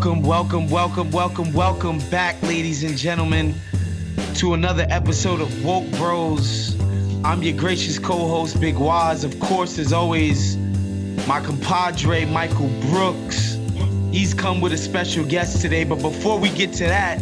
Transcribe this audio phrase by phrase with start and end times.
[0.00, 3.54] Welcome, welcome, welcome, welcome, welcome back, ladies and gentlemen,
[4.36, 6.74] to another episode of Woke Bros.
[7.22, 9.24] I'm your gracious co-host, Big Waz.
[9.24, 10.56] Of course, as always,
[11.26, 13.58] my compadre Michael Brooks.
[14.10, 17.20] He's come with a special guest today, but before we get to that,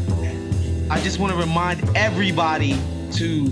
[0.89, 2.79] I just want to remind everybody
[3.15, 3.51] to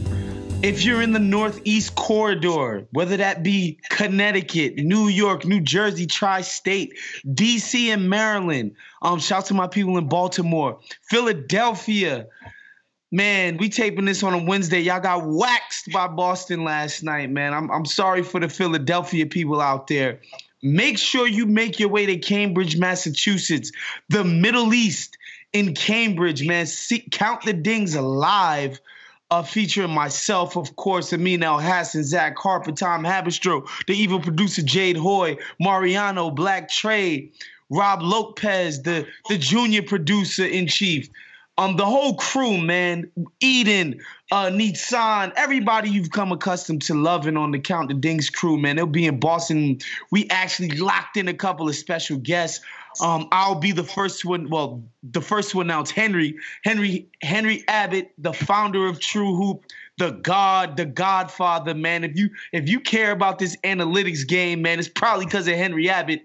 [0.63, 6.95] if you're in the Northeast corridor, whether that be Connecticut, New York, New Jersey, tri-state,
[7.27, 12.27] DC, and Maryland, um, shout to my people in Baltimore, Philadelphia.
[13.13, 14.81] Man, we taping this on a Wednesday.
[14.81, 17.55] Y'all got waxed by Boston last night, man.
[17.55, 20.21] I'm I'm sorry for the Philadelphia people out there.
[20.63, 23.71] Make sure you make your way to Cambridge, Massachusetts,
[24.09, 25.17] the Middle East
[25.53, 26.67] in Cambridge, man.
[26.67, 28.81] See, count the dings alive
[29.31, 34.97] uh, featuring myself, of course, Amin Elhassan, Zach Harper, Tom Haberstroh, the evil producer Jade
[34.97, 37.31] Hoy, Mariano, Black Trey,
[37.71, 41.09] Rob Lopez, the, the junior producer in chief.
[41.59, 43.11] Um, the whole crew, man,
[43.41, 43.99] Eden,
[44.31, 48.77] uh, Nissan, everybody you've come accustomed to loving on the Count the Dings crew, man.
[48.77, 49.79] They'll be in Boston.
[50.11, 52.63] We actually locked in a couple of special guests.
[53.01, 54.49] Um, I'll be the first one.
[54.49, 59.65] Well, the first to announce Henry, Henry, Henry Abbott, the founder of True Hoop,
[59.99, 62.05] the God, the Godfather, man.
[62.05, 65.89] If you if you care about this analytics game, man, it's probably because of Henry
[65.89, 66.25] Abbott.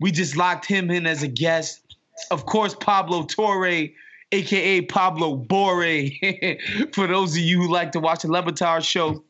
[0.00, 1.96] We just locked him in as a guest.
[2.30, 3.88] Of course, Pablo Torre
[4.32, 5.82] aka Pablo Bore.
[6.92, 9.22] For those of you who like to watch the Le Batard show,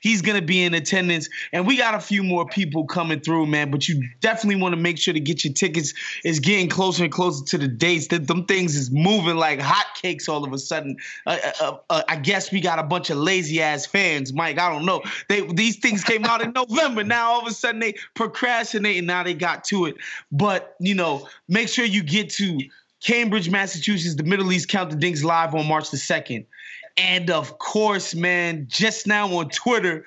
[0.00, 3.70] he's gonna be in attendance, and we got a few more people coming through, man.
[3.70, 5.94] But you definitely want to make sure to get your tickets.
[6.24, 8.08] It's getting closer and closer to the dates.
[8.08, 10.96] That them things is moving like hotcakes all of a sudden.
[11.26, 14.58] Uh, uh, uh, I guess we got a bunch of lazy ass fans, Mike.
[14.58, 15.02] I don't know.
[15.28, 17.04] They these things came out in November.
[17.04, 19.96] Now all of a sudden they procrastinate, and now they got to it.
[20.30, 22.60] But you know, make sure you get to
[23.04, 26.46] Cambridge, Massachusetts, the Middle East Count the Dings live on March the 2nd.
[26.96, 30.04] And of course, man, just now on Twitter,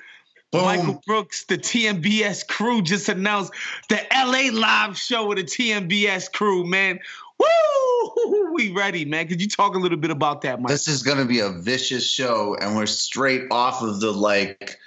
[0.52, 0.64] Boom.
[0.64, 3.52] Michael Brooks, the TMBS crew just announced
[3.90, 7.00] the LA live show with the TMBS crew, man.
[7.38, 8.54] Woo!
[8.54, 9.28] We ready, man.
[9.28, 10.70] Could you talk a little bit about that, Mike?
[10.70, 14.78] This is going to be a vicious show, and we're straight off of the like,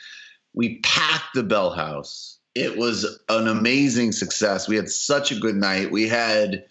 [0.54, 2.38] we packed the Bell House.
[2.54, 4.66] It was an amazing success.
[4.66, 5.92] We had such a good night.
[5.92, 6.64] We had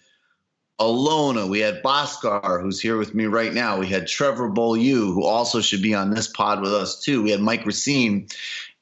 [0.80, 3.78] Alona, we had Boscar, who's here with me right now.
[3.78, 7.22] We had Trevor Beaulieu, who also should be on this pod with us too.
[7.22, 8.28] We had Mike Racine,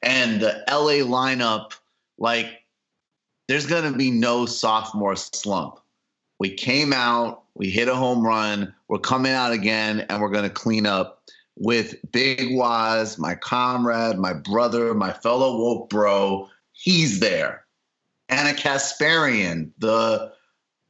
[0.01, 1.73] and the LA lineup.
[2.17, 2.63] Like,
[3.47, 5.79] there's going to be no sophomore slump.
[6.39, 8.73] We came out, we hit a home run.
[8.87, 11.21] We're coming out again, and we're going to clean up
[11.57, 16.47] with Big Waz, my comrade, my brother, my fellow woke bro.
[16.71, 17.65] He's there.
[18.29, 20.31] Anna Kasparian, the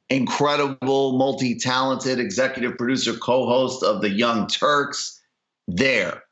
[0.10, 5.22] incredible, multi talented executive producer, co host of The Young Turks,
[5.68, 6.24] there.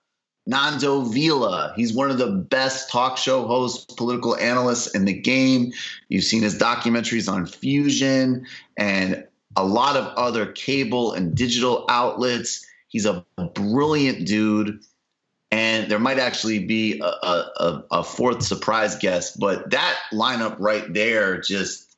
[0.48, 5.74] Nando Vila, he's one of the best talk show hosts, political analysts in the game.
[6.08, 9.28] You've seen his documentaries on Fusion and
[9.58, 12.66] a lot of other cable and digital outlets.
[12.88, 14.80] He's a brilliant dude.
[15.52, 20.94] And there might actually be a, a, a fourth surprise guest, but that lineup right
[20.94, 21.98] there just,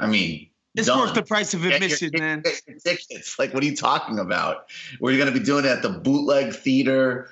[0.00, 1.00] I mean, it's done.
[1.00, 2.42] worth the price of admission, man.
[2.84, 3.38] Tickets.
[3.38, 4.66] Like, what are you talking about?
[5.00, 7.30] We're going to be doing it at the Bootleg Theater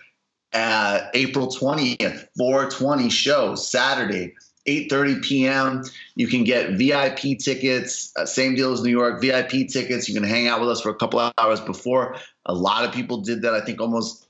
[0.52, 4.34] at April 20th, 420 show, Saturday,
[4.66, 5.84] 8.30 p.m.
[6.14, 10.08] You can get VIP tickets, uh, same deal as New York, VIP tickets.
[10.08, 12.16] You can hang out with us for a couple hours before.
[12.46, 13.54] A lot of people did that.
[13.54, 14.28] I think almost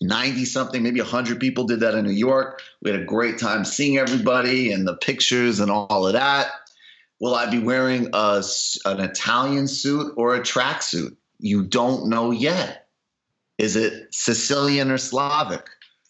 [0.00, 2.60] 90 something, maybe 100 people did that in New York.
[2.82, 6.48] We had a great time seeing everybody and the pictures and all of that.
[7.22, 8.42] Will I be wearing a,
[8.84, 11.14] an Italian suit or a tracksuit?
[11.38, 12.88] You don't know yet.
[13.58, 15.68] Is it Sicilian or Slavic?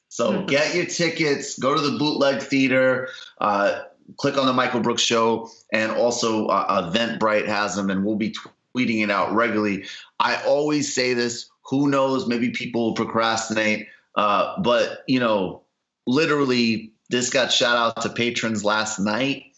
[0.08, 3.82] So get your tickets, go to the Bootleg Theater, uh,
[4.16, 8.34] click on the Michael Brooks Show, and also uh, Eventbrite has them, and we'll be
[8.74, 9.84] tweeting it out regularly.
[10.18, 11.50] I always say this.
[11.66, 12.26] Who knows?
[12.26, 15.64] Maybe people will procrastinate, uh, but you know,
[16.06, 19.51] literally, this got shout out to patrons last night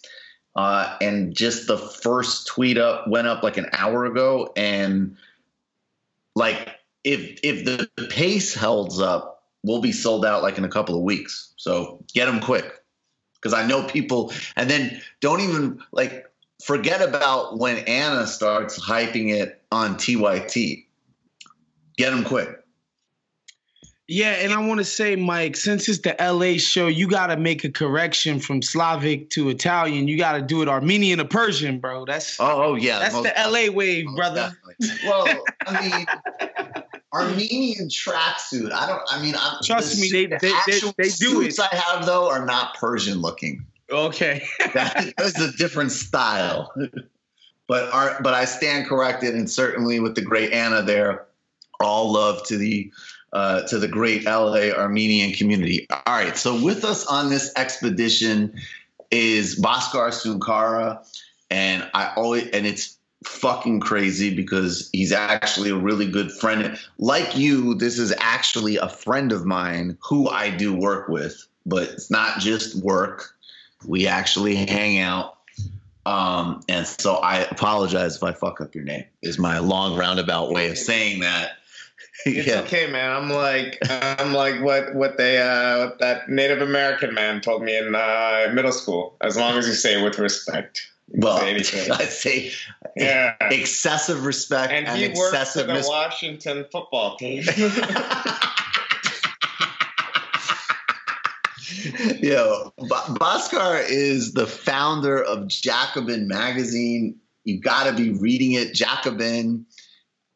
[0.56, 5.17] uh, and just the first tweet up went up like an hour ago, and
[6.35, 6.69] like
[7.03, 11.03] if if the pace holds up, we'll be sold out like in a couple of
[11.03, 11.53] weeks.
[11.56, 12.85] So get them quick,
[13.35, 14.33] because I know people.
[14.56, 16.27] And then don't even like
[16.62, 20.87] forget about when Anna starts hyping it on TYT.
[21.97, 22.63] Get them quick.
[24.06, 27.39] Yeah, and I want to say, Mike, since it's the LA show, you got to
[27.39, 30.09] make a correction from Slavic to Italian.
[30.09, 32.05] You got to do it Armenian to Persian, bro.
[32.05, 34.55] That's oh, oh yeah, that's the LA wave, brother.
[34.79, 35.09] Definitely.
[35.09, 36.06] Well, I mean,
[37.15, 38.73] Armenian tracksuit.
[38.73, 39.01] I don't.
[39.11, 41.59] I mean, I'm, trust the, me, they the they, they, they do it.
[41.59, 43.65] I have though are not Persian looking.
[43.91, 46.75] Okay, that is a different style.
[47.69, 51.27] but our, but I stand corrected, and certainly with the great Anna there,
[51.81, 52.93] all love to the
[53.34, 55.86] uh, to the great LA Armenian community.
[55.90, 58.54] All right, so with us on this expedition
[59.10, 61.04] is Bhaskar Sunkara,
[61.50, 66.78] and I always and it's fucking crazy because he's actually a really good friend.
[66.98, 71.84] Like you, this is actually a friend of mine who I do work with, but
[71.84, 73.34] it's not just work.
[73.84, 75.38] We actually hang out.
[76.06, 80.50] Um, and so I apologize if I fuck up your name, is my long roundabout
[80.52, 81.52] way of saying that.
[82.25, 82.61] It's yeah.
[82.61, 83.11] okay, man.
[83.11, 87.76] I'm like I'm like what what they uh what that Native American man told me
[87.76, 89.16] in uh, middle school.
[89.20, 90.88] As long as you say it with respect.
[91.08, 92.52] Well, I say
[92.96, 93.34] yeah.
[93.50, 97.43] excessive respect and, and he excessive works for the Washington football team.
[102.20, 107.17] Yo, Bhaskar is the founder of Jacobin magazine.
[107.44, 108.72] You've got to be reading it.
[108.72, 109.67] Jacobin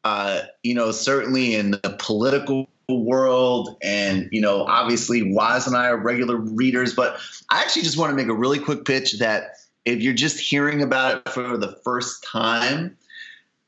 [0.04, 5.88] uh, you know, certainly in the political world and you know obviously wise and i
[5.88, 9.56] are regular readers but i actually just want to make a really quick pitch that
[9.84, 12.96] if you're just hearing about it for the first time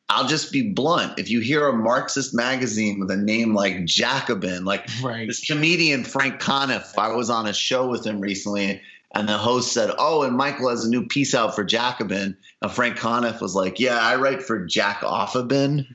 [0.09, 1.19] i'll just be blunt.
[1.19, 5.27] If you hear a marxist magazine with a name like jacobin like right.
[5.27, 8.81] this comedian frank conniff i was on a show with him recently
[9.15, 12.35] and the host said oh and michael has a new piece out for jacobin.
[12.63, 15.87] And frank conniff was like yeah i write for jack offabin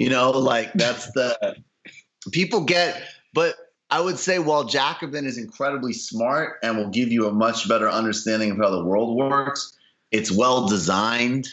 [0.00, 1.56] you know, like that's the
[2.32, 3.02] people get,
[3.34, 3.54] but
[3.90, 7.86] I would say while Jacobin is incredibly smart and will give you a much better
[7.86, 9.76] understanding of how the world works,
[10.10, 11.48] it's well designed,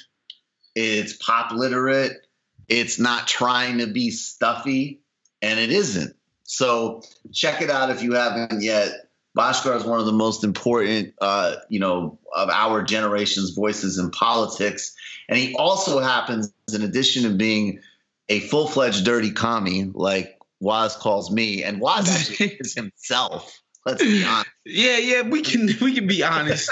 [0.75, 2.25] it's pop literate,
[2.69, 5.01] it's not trying to be stuffy,
[5.41, 6.15] and it isn't.
[6.43, 7.01] So
[7.33, 9.09] check it out if you haven't yet.
[9.37, 14.09] Bhaskar is one of the most important, uh, you know, of our generation's voices in
[14.09, 14.95] politics,
[15.27, 17.81] and he also happens, in addition to being
[18.29, 23.61] a full fledged dirty commie like Waz calls me, and Waz actually is himself.
[23.85, 24.49] Let's be honest.
[24.65, 26.69] Yeah, yeah, we can we can be honest.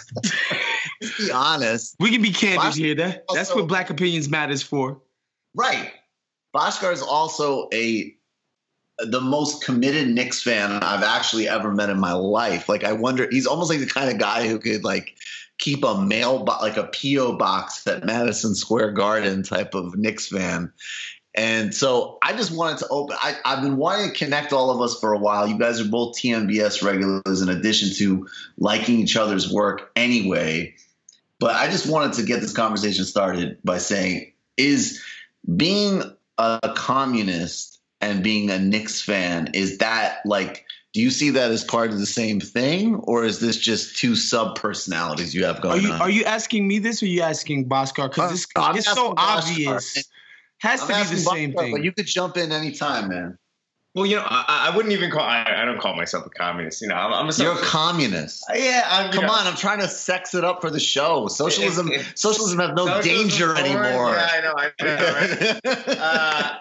[1.01, 1.95] Let's be honest.
[1.99, 2.95] We can be candid Bhaskar here.
[2.95, 5.01] That, also, that's what Black Opinions matters for.
[5.53, 5.91] Right.
[6.53, 8.15] Bhaskar is also a
[8.99, 12.69] the most committed Knicks fan I've actually ever met in my life.
[12.69, 15.15] Like I wonder, he's almost like the kind of guy who could like
[15.57, 20.29] keep a mail bo- like a PO box at Madison Square Garden type of Knicks
[20.29, 20.71] fan.
[21.35, 23.17] And so I just wanted to open.
[23.21, 25.47] I, have been wanting to connect all of us for a while.
[25.47, 28.27] You guys are both TMBS regulars, in addition to
[28.57, 30.73] liking each other's work anyway.
[31.39, 35.03] But I just wanted to get this conversation started by saying, is
[35.55, 36.03] being
[36.37, 41.65] a communist and being a Knicks fan, is that like, do you see that as
[41.65, 45.79] part of the same thing, or is this just two sub personalities you have going
[45.79, 46.01] are you, on?
[46.01, 48.09] Are you asking me this, or are you asking Bhaskar?
[48.09, 50.07] Because uh, it's so obvious.
[50.65, 51.71] Has I'm to be the same thing.
[51.71, 53.37] But you could jump in anytime, man.
[53.95, 55.21] Well, you know, I, I wouldn't even call.
[55.21, 56.81] I, I, don't call myself a communist.
[56.81, 57.33] You know, I'm, I'm a.
[57.33, 58.43] You're a communist.
[58.53, 59.47] Yeah, I'm, come know, on.
[59.47, 61.29] I'm trying to sex it up for the show.
[61.29, 64.09] Socialism, it, it, socialism has no danger anymore.
[64.09, 64.53] Yeah, I know.
[64.57, 65.59] I know.
[65.63, 65.97] Right?
[65.97, 66.57] uh,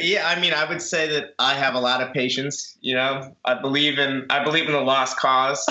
[0.00, 2.78] yeah, I mean, I would say that I have a lot of patience.
[2.80, 5.62] You know, I believe in I believe in the lost cause.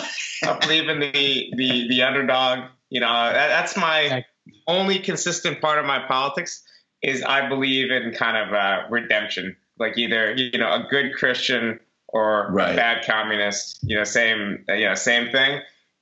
[0.43, 2.69] I believe in the the the underdog.
[2.89, 4.23] You know, that, that's my
[4.67, 6.61] only consistent part of my politics
[7.05, 11.79] is I believe in kind of uh, redemption, like either you know a good Christian
[12.07, 12.73] or right.
[12.73, 13.79] a bad communist.
[13.83, 15.61] You know, same you know same thing.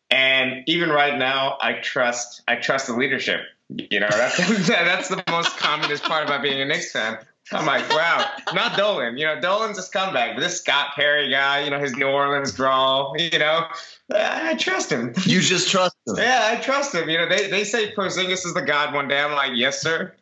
[0.09, 3.41] And even right now, I trust I trust the leadership.
[3.67, 7.17] You know, that's that's the most communist part about being a Knicks fan.
[7.51, 9.17] I'm like, wow, not Dolan.
[9.17, 12.53] You know, Dolan's a scumbag, but this Scott Perry guy, you know, his New Orleans
[12.53, 13.65] drawl, you know,
[14.15, 15.13] I trust him.
[15.25, 16.15] You just trust him.
[16.17, 17.09] yeah, I trust him.
[17.09, 19.19] You know, they, they say Porzingis is the god one day.
[19.19, 20.13] I'm like, yes, sir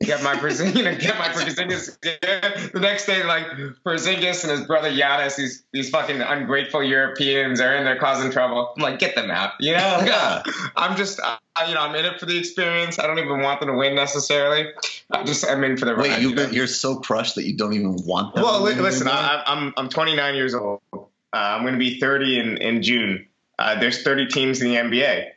[0.00, 1.98] get my Porzingis, get my Porzingis.
[2.72, 3.46] The next day, like
[3.84, 8.72] Porzingis and his brother Janis, these these fucking ungrateful Europeans are in there causing trouble.
[8.76, 10.02] I'm like, get them out, you know?
[10.04, 10.42] Yeah.
[10.76, 11.36] I'm just, uh,
[11.66, 12.98] you know, I'm in it for the experience.
[12.98, 14.68] I don't even want them to win necessarily.
[15.10, 17.72] I'm just, I'm in for the Wait, you've been, you're so crushed that you don't
[17.72, 18.44] even want them.
[18.44, 20.80] Well, listen, I, I'm I'm 29 years old.
[20.92, 23.26] Uh, I'm going to be 30 in in June.
[23.58, 25.30] Uh, there's 30 teams in the NBA.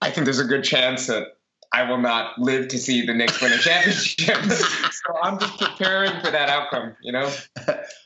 [0.00, 1.37] I think there's a good chance that
[1.72, 4.36] I will not live to see the Knicks win a championship.
[4.44, 7.30] so I'm just preparing for that outcome, you know.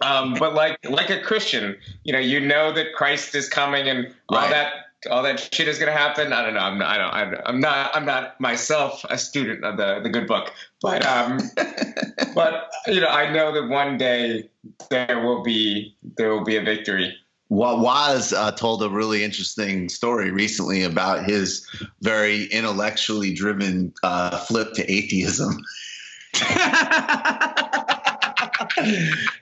[0.01, 4.13] Um, but like like a Christian, you know, you know that Christ is coming and
[4.29, 4.51] all Right.
[4.51, 4.73] that
[5.11, 6.33] all that shit is gonna happen.
[6.33, 6.61] I don't know.
[6.61, 7.15] I'm not.
[7.15, 7.97] I don't- I'm not.
[7.97, 11.39] I'm not myself a student of the the good book, but um,
[12.35, 14.49] but you know, I know that one day
[14.91, 17.17] there will be there will be a victory.
[17.53, 21.69] Wa- Waz uh, told a really interesting story recently about his
[22.01, 25.63] very intellectually driven uh, flip to atheism.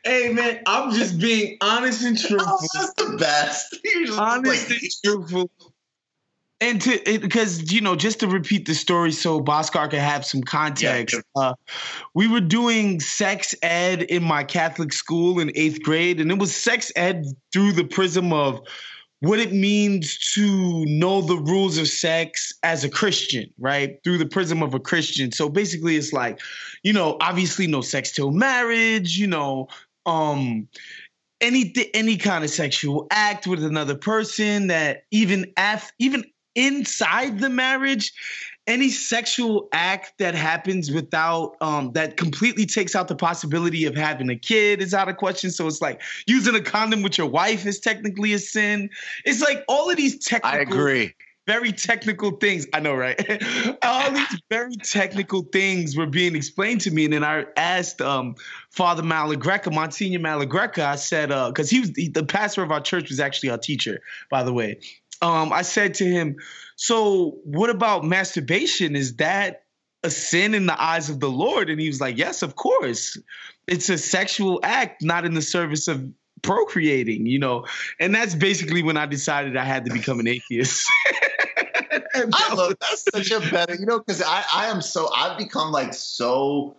[0.05, 2.59] hey man, I'm just being honest and truthful.
[2.61, 3.77] Oh, that's the best.
[4.19, 5.51] Honest like- and truthful.
[6.63, 10.43] And to because you know, just to repeat the story, so Bhaskar can have some
[10.43, 11.19] context.
[11.35, 11.55] Uh,
[12.15, 16.55] we were doing sex ed in my Catholic school in eighth grade, and it was
[16.55, 18.61] sex ed through the prism of
[19.21, 23.99] what it means to know the rules of sex as a Christian, right?
[24.03, 25.31] Through the prism of a Christian.
[25.33, 26.41] So basically, it's like,
[26.83, 29.69] you know, obviously no sex till marriage, you know,
[30.07, 30.69] um,
[31.41, 36.25] any any kind of sexual act with another person that even af even
[36.61, 38.13] inside the marriage
[38.67, 44.29] any sexual act that happens without um that completely takes out the possibility of having
[44.29, 47.65] a kid is out of question so it's like using a condom with your wife
[47.65, 48.91] is technically a sin
[49.25, 51.15] it's like all of these technical I agree.
[51.47, 52.67] very technical things.
[52.75, 53.19] I know, right?
[53.83, 58.37] All these very technical things were being explained to me, and then I asked um,
[58.71, 60.85] Father Malagreca, Monsignor Malagreca.
[60.85, 64.01] I said, because he was he, the pastor of our church was actually our teacher,
[64.31, 64.79] by the way.
[65.23, 66.37] Um, I said to him,
[66.77, 68.97] "So, what about masturbation?
[68.97, 69.65] Is that
[70.03, 73.19] a sin in the eyes of the Lord?" And he was like, "Yes, of course.
[73.67, 76.09] It's a sexual act, not in the service of."
[76.43, 77.67] procreating you know
[77.99, 80.91] and that's basically when i decided i had to become an atheist
[82.15, 85.73] I love that's such a better, you know, because I, I am so I've become
[85.73, 86.77] like so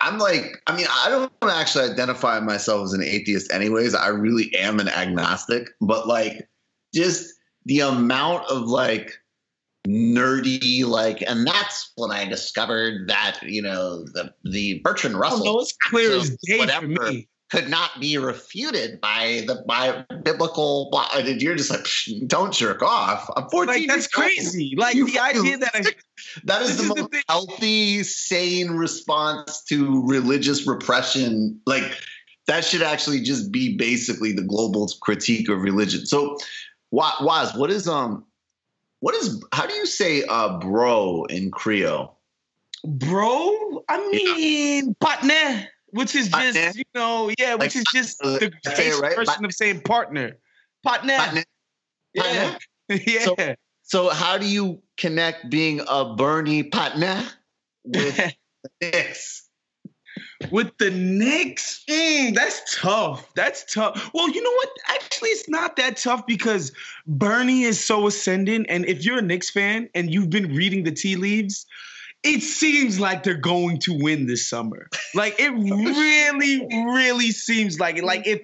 [0.00, 3.94] I'm like, I mean, I don't actually identify myself as an atheist anyways.
[3.94, 6.48] I really am an agnostic, but like
[6.92, 9.12] just the amount of like
[9.86, 15.44] nerdy like and that's when I discovered that, you know, the the Bertrand Oh, Russell
[15.44, 16.86] no, it's clear as day whatever.
[16.94, 17.28] for me.
[17.50, 22.82] could not be refuted by the by biblical and you're just like "Psh, don't jerk
[22.82, 23.28] off.
[23.36, 24.24] I'm 14 Like that's old.
[24.24, 24.74] crazy.
[24.76, 25.82] Like You the idea that I,
[26.44, 27.22] that is the is most thing.
[27.28, 31.60] healthy, sane response to religious repression.
[31.66, 31.84] Like
[32.46, 36.06] that should actually just be basically the global critique of religion.
[36.06, 36.36] So,
[36.92, 38.24] Waz, what is um,
[39.00, 42.18] what is how do you say uh, bro in Creole?
[42.84, 48.52] bro, I mean partner, which is just you know, yeah, which Like, is just the
[48.66, 49.10] I say it basic right?
[49.16, 49.46] version Partner?
[49.46, 50.36] of saying partner.
[50.82, 51.16] Partner.
[51.16, 51.44] Partner?
[52.14, 52.56] Yeah.
[52.88, 53.24] yeah.
[53.24, 53.36] So-
[53.84, 57.22] So, how do you connect being a Bernie partner
[57.84, 58.18] with
[58.80, 59.48] Knicks?
[60.50, 63.32] With the Knicks, mm, that's tough.
[63.34, 64.10] That's tough.
[64.12, 64.68] Well, you know what?
[64.88, 66.72] Actually, it's not that tough because
[67.06, 68.66] Bernie is so ascendant.
[68.68, 71.66] And if you're a Knicks fan and you've been reading the tea leaves,
[72.22, 74.88] it seems like they're going to win this summer.
[75.14, 78.04] Like it really, really seems like it.
[78.04, 78.40] Like if,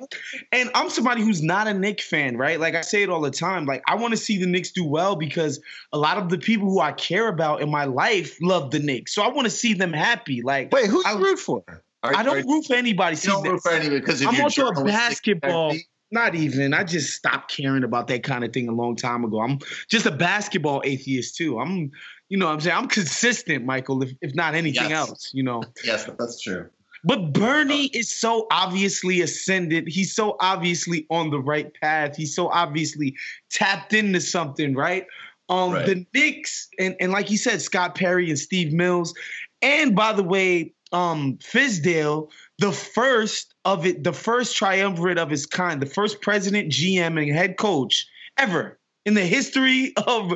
[0.51, 2.59] and I'm somebody who's not a Knicks fan, right?
[2.59, 3.67] Like I say it all the time.
[3.67, 5.61] Like I want to see the Knicks do well because
[5.93, 9.15] a lot of the people who I care about in my life love the Knicks.
[9.15, 10.43] So I want to see them happy.
[10.43, 11.63] Like Wait, who I- root for?
[12.03, 13.17] Are- I don't root for anybody.
[13.17, 15.75] See, don't root for anybody because if I'm also a basketball.
[16.11, 16.73] Not even.
[16.73, 19.43] I just stopped caring about that kind of thing a long time ago.
[19.43, 19.59] I'm
[19.91, 21.59] just a basketball atheist too.
[21.61, 21.91] I'm,
[22.31, 24.03] you know, what I'm saying I'm consistent, Michael.
[24.03, 25.09] If if not anything Yes.
[25.09, 25.63] else, you know.
[25.85, 26.71] Yes, that's true.
[27.05, 29.87] But Bernie is so obviously ascendant.
[29.89, 32.17] He's so obviously on the right path.
[32.17, 33.15] He's so obviously
[33.51, 35.05] tapped into something, right?
[35.51, 35.85] Um, Right.
[35.85, 39.13] the Knicks and and like you said, Scott Perry and Steve Mills,
[39.61, 45.47] and by the way, um, Fizdale, the first of it, the first triumvirate of his
[45.47, 50.33] kind, the first president, GM, and head coach ever in the history of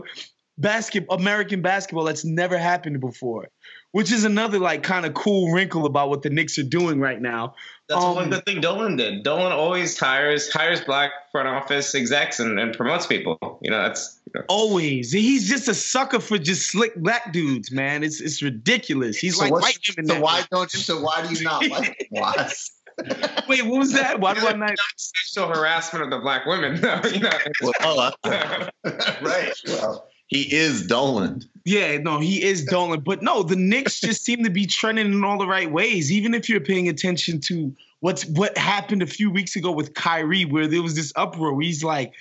[0.58, 3.48] basket American basketball that's never happened before.
[3.92, 7.20] Which is another like kind of cool wrinkle about what the Knicks are doing right
[7.20, 7.54] now.
[7.88, 9.22] That's Um, one good thing Dolan did.
[9.22, 13.38] Dolan always hires hires black front office execs and, and promotes people.
[13.62, 17.70] You know, that's you know, Always, he's just a sucker for just slick black dudes,
[17.70, 18.02] man.
[18.02, 19.18] It's it's ridiculous.
[19.18, 20.08] He's So like white women.
[20.08, 20.20] So now.
[20.22, 20.80] why don't you?
[20.80, 22.72] So why do you not like Watts?
[23.48, 24.20] Wait, what was that?
[24.20, 24.70] Why do I not?
[24.96, 26.80] sexual harassment of the black women.
[26.80, 27.30] though, you know.
[27.80, 28.68] Well, uh,
[29.22, 29.52] right.
[29.66, 31.42] Well, he is Dolan.
[31.64, 33.00] Yeah, no, he is Dolan.
[33.00, 36.10] But no, the Knicks just seem to be trending in all the right ways.
[36.10, 40.46] Even if you're paying attention to what's what happened a few weeks ago with Kyrie,
[40.46, 41.60] where there was this uproar.
[41.60, 42.14] He's like,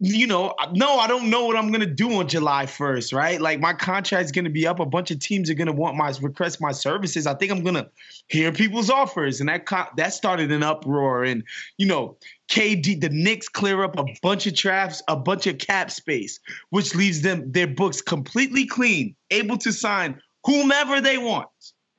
[0.00, 3.40] you know, no, I don't know what I'm gonna do on July 1st, right?
[3.40, 4.78] Like my contract's gonna be up.
[4.78, 7.26] A bunch of teams are gonna want my request my services.
[7.26, 7.88] I think I'm gonna
[8.28, 11.24] hear people's offers, and that that started an uproar.
[11.24, 11.42] And
[11.78, 12.16] you know,
[12.48, 16.38] KD, the Knicks clear up a bunch of traps, a bunch of cap space,
[16.70, 21.48] which leaves them their books completely clean, able to sign whomever they want,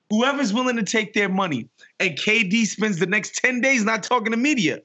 [0.10, 1.68] whoever's willing to take their money.
[2.00, 4.80] And KD spends the next 10 days not talking to media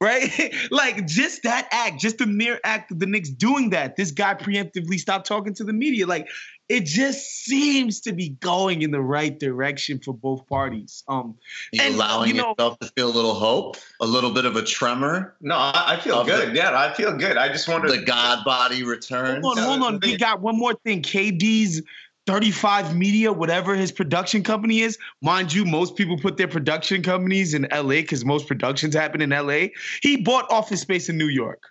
[0.00, 0.54] right?
[0.70, 4.34] like just that act, just the mere act of the Knicks doing that, this guy
[4.34, 6.06] preemptively stopped talking to the media.
[6.06, 6.28] Like
[6.68, 11.04] it just seems to be going in the right direction for both parties.
[11.08, 11.36] Um,
[11.78, 14.62] and, allowing you know, yourself to feel a little hope, a little bit of a
[14.62, 15.36] tremor.
[15.40, 16.50] No, I, I feel good.
[16.50, 17.36] The, yeah, I feel good.
[17.36, 19.42] I just wanted the God body return.
[19.42, 20.00] Hold on, hold on.
[20.02, 21.02] We got one more thing.
[21.02, 21.82] KD's
[22.26, 24.98] 35 Media, whatever his production company is.
[25.22, 29.30] Mind you, most people put their production companies in LA because most productions happen in
[29.30, 29.68] LA.
[30.02, 31.62] He bought office space in New York.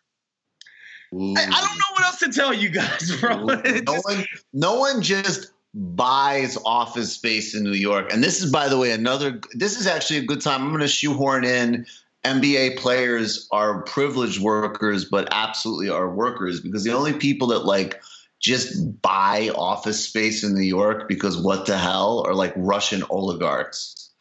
[1.14, 3.46] I, I, don't know what else to tell you guys, bro.
[3.46, 8.12] no, one, no one just buys office space in New York.
[8.12, 10.64] And this is, by the way, another, this is actually a good time.
[10.64, 11.86] I'm going to shoehorn in
[12.26, 18.02] NBA players are privileged workers, but absolutely are workers because the only people that like–
[18.46, 24.12] just buy office space in New York because what the hell are like Russian oligarchs.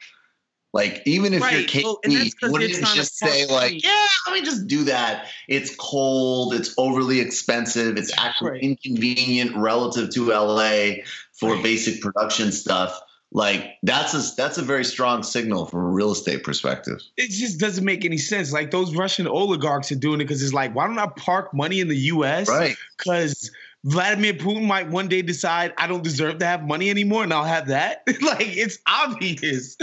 [0.73, 1.59] Like even if right.
[1.59, 5.27] you're KD, well, wouldn't you just say like, yeah, let me just do that.
[5.47, 8.63] It's cold, it's overly expensive, it's actually right.
[8.63, 11.03] inconvenient relative to LA
[11.33, 11.63] for right.
[11.63, 12.99] basic production stuff.
[13.31, 17.01] Like that's a that's a very strong signal from a real estate perspective.
[17.17, 18.53] It just doesn't make any sense.
[18.53, 21.81] Like those Russian oligarchs are doing it because it's like, why don't I park money
[21.81, 22.49] in the U.S.
[22.49, 22.77] Right?
[22.97, 23.51] Because
[23.85, 27.45] Vladimir Putin might one day decide I don't deserve to have money anymore, and I'll
[27.45, 28.03] have that.
[28.23, 29.77] like it's obvious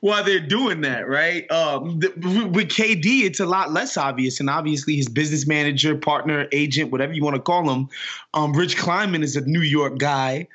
[0.00, 1.50] why they're doing that, right?
[1.50, 2.08] Um, the,
[2.52, 7.12] with KD, it's a lot less obvious, and obviously his business manager, partner, agent, whatever
[7.12, 7.88] you want to call him,
[8.32, 10.46] um, Rich Kleiman is a New York guy.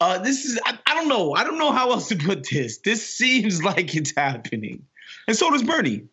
[0.00, 1.34] Uh, this is I, I don't know.
[1.34, 2.78] I don't know how else to put this.
[2.78, 4.82] This seems like it's happening,
[5.28, 6.04] and so does Bernie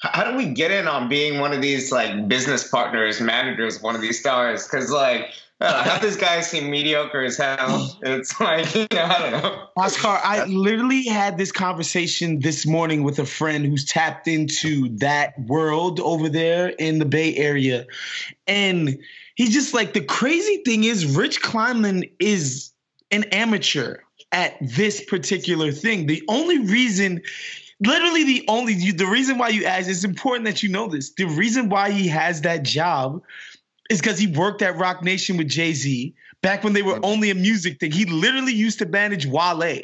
[0.00, 3.94] how do we get in on being one of these like business partners, managers, one
[3.94, 4.66] of these stars?
[4.66, 7.98] Because like uh, half these guys seem mediocre as hell.
[8.02, 9.66] It's like you know, I don't know.
[9.76, 15.38] Oscar, I literally had this conversation this morning with a friend who's tapped into that
[15.46, 17.84] world over there in the Bay Area,
[18.46, 18.98] and
[19.34, 22.70] he's just like the crazy thing is Rich Kleiman is
[23.10, 23.96] an amateur
[24.30, 26.06] at this particular thing.
[26.06, 27.22] The only reason
[27.80, 31.12] literally the only the reason why you ask it's important that you know this.
[31.12, 33.22] The reason why he has that job
[33.90, 37.30] is because he worked at Roc Nation with Jay Z back when they were only
[37.30, 37.90] a music thing.
[37.90, 39.82] He literally used to manage Wale.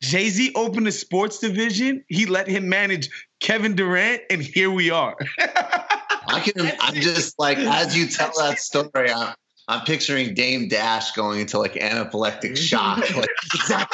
[0.00, 2.04] Jay Z opened a sports division.
[2.08, 3.08] He let him manage
[3.40, 5.16] Kevin Durant, and here we are.
[5.38, 6.72] I can.
[6.80, 9.12] I'm just like as you tell that story.
[9.12, 9.34] I'm,
[9.68, 12.54] I'm picturing Dame Dash going into like anaphylactic mm-hmm.
[12.54, 13.04] shock.
[13.16, 13.88] Like,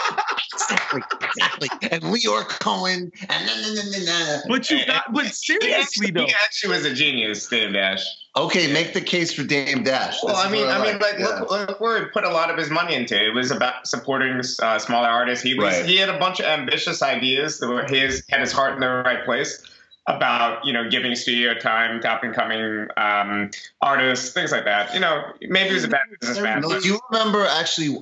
[0.70, 1.88] exactly, exactly, exactly.
[1.90, 6.10] And Lyor Cohen, and nah, nah, nah, nah, But you got, but seriously he actually,
[6.10, 8.04] though, he actually was a genius, Dame Dash.
[8.36, 10.18] Okay, make the case for Dame Dash.
[10.22, 11.40] Well, I mean, I, mean, like, yeah.
[11.40, 13.16] look, look where he put a lot of his money into.
[13.16, 15.42] It was about supporting uh, smaller artists.
[15.42, 15.86] He was, right.
[15.86, 18.88] he had a bunch of ambitious ideas that were his had his heart in the
[18.88, 19.62] right place
[20.08, 23.50] about you know giving studio time to up and coming um,
[23.80, 24.94] artists, things like that.
[24.94, 26.62] You know, maybe he was a bad businessman.
[26.62, 27.98] Do you remember actually?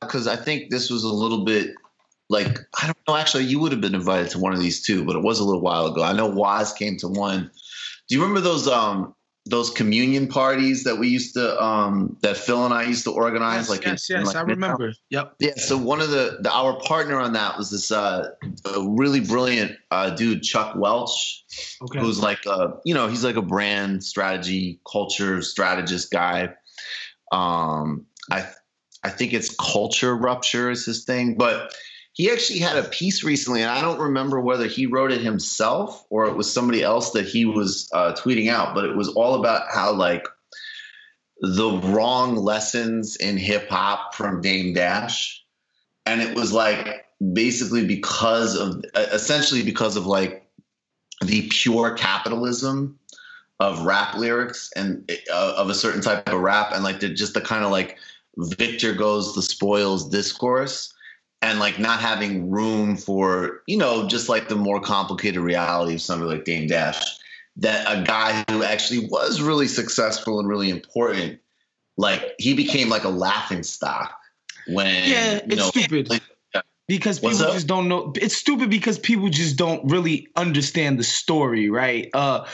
[0.00, 1.74] Because uh, I think this was a little bit
[2.28, 3.16] like I don't know.
[3.16, 5.44] Actually, you would have been invited to one of these too, but it was a
[5.44, 6.02] little while ago.
[6.02, 7.50] I know Waz came to one.
[8.08, 9.14] Do you remember those um
[9.48, 13.68] those communion parties that we used to um that Phil and I used to organize
[13.68, 14.92] yes, like yes, in, yes, like I remember.
[15.10, 15.34] Yep.
[15.38, 18.30] Yeah, so one of the, the our partner on that was this uh
[18.64, 21.44] a really brilliant uh dude Chuck Welch
[21.82, 22.00] okay.
[22.00, 26.52] who's like a you know, he's like a brand strategy culture strategist guy.
[27.30, 28.48] Um I
[29.04, 31.72] I think it's culture rupture is his thing, but
[32.16, 36.06] he actually had a piece recently, and I don't remember whether he wrote it himself
[36.08, 39.34] or it was somebody else that he was uh, tweeting out, but it was all
[39.34, 40.26] about how like
[41.42, 45.44] the wrong lessons in hip hop from Dame Dash,
[46.06, 50.48] and it was like basically because of essentially because of like
[51.22, 52.98] the pure capitalism
[53.60, 57.34] of rap lyrics and uh, of a certain type of rap and like the, just
[57.34, 57.98] the kind of like
[58.38, 60.94] victor goes the spoils discourse
[61.42, 66.00] and like not having room for you know just like the more complicated reality of
[66.00, 67.18] somebody like Dame Dash
[67.56, 71.38] that a guy who actually was really successful and really important
[71.96, 74.18] like he became like a laughing stock
[74.68, 76.22] when yeah it's know, stupid like,
[76.88, 78.12] because people just don't know.
[78.14, 82.08] It's stupid because people just don't really understand the story, right?
[82.14, 82.46] Uh,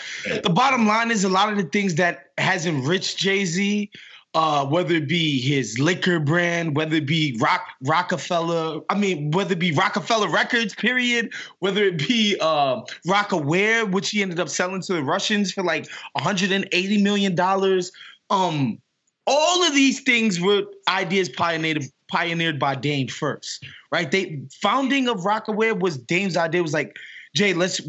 [0.42, 3.90] the bottom line is a lot of the things that has enriched Jay Z,
[4.34, 9.52] uh, whether it be his liquor brand, whether it be Rock Roc-A-Fella, I mean, whether
[9.52, 14.80] it be Roc-A-Fella Records, period, whether it be uh, Rocawear, which he ended up selling
[14.82, 17.92] to the Russians for like 180 million dollars.
[18.30, 18.80] Um,
[19.26, 24.10] all of these things were ideas pioneered pioneered by Dame first, right?
[24.10, 26.62] They founding of Rocawear was Dame's idea.
[26.62, 26.96] Was like,
[27.34, 27.80] Jay, let's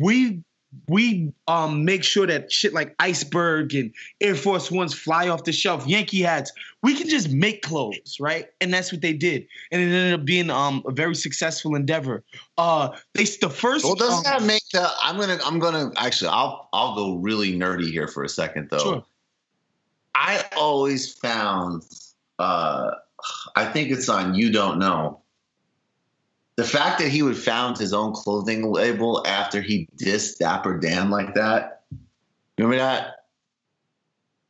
[0.00, 0.42] we
[0.88, 5.52] we um make sure that shit like Iceberg and Air Force Ones fly off the
[5.52, 6.52] shelf, Yankee hats.
[6.82, 8.46] We can just make clothes, right?
[8.60, 12.24] And that's what they did, and it ended up being um a very successful endeavor.
[12.56, 13.84] Uh, they the first.
[13.84, 14.88] Well, doesn't um, that make the?
[15.02, 18.78] I'm gonna I'm gonna actually I'll I'll go really nerdy here for a second though.
[18.78, 19.04] Sure.
[20.14, 21.82] I always found
[22.38, 22.92] uh
[23.56, 25.21] I think it's on You Don't Know.
[26.56, 31.10] The fact that he would found his own clothing label after he dissed Dapper Dan
[31.10, 31.82] like that.
[32.58, 33.16] Remember that?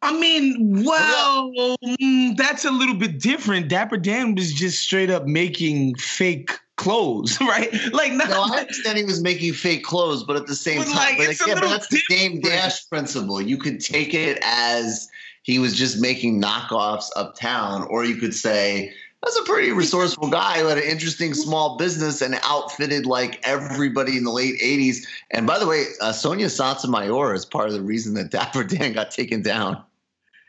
[0.03, 1.53] I mean, well,
[1.85, 3.69] mm, that's a little bit different.
[3.69, 7.73] Dapper Dan was just straight up making fake clothes, right?
[7.93, 10.95] Like, not, no, I understand he was making fake clothes, but at the same time,
[10.95, 12.63] like, but again, but that's the Dame different.
[12.63, 13.41] Dash principle.
[13.41, 15.09] You could take it as
[15.45, 20.61] he was just making knockoffs uptown, or you could say that's a pretty resourceful guy
[20.61, 25.07] who had an interesting small business and outfitted like everybody in the late '80s.
[25.31, 28.93] And by the way, uh, Sonia Sotomayor is part of the reason that Dapper Dan
[28.93, 29.83] got taken down.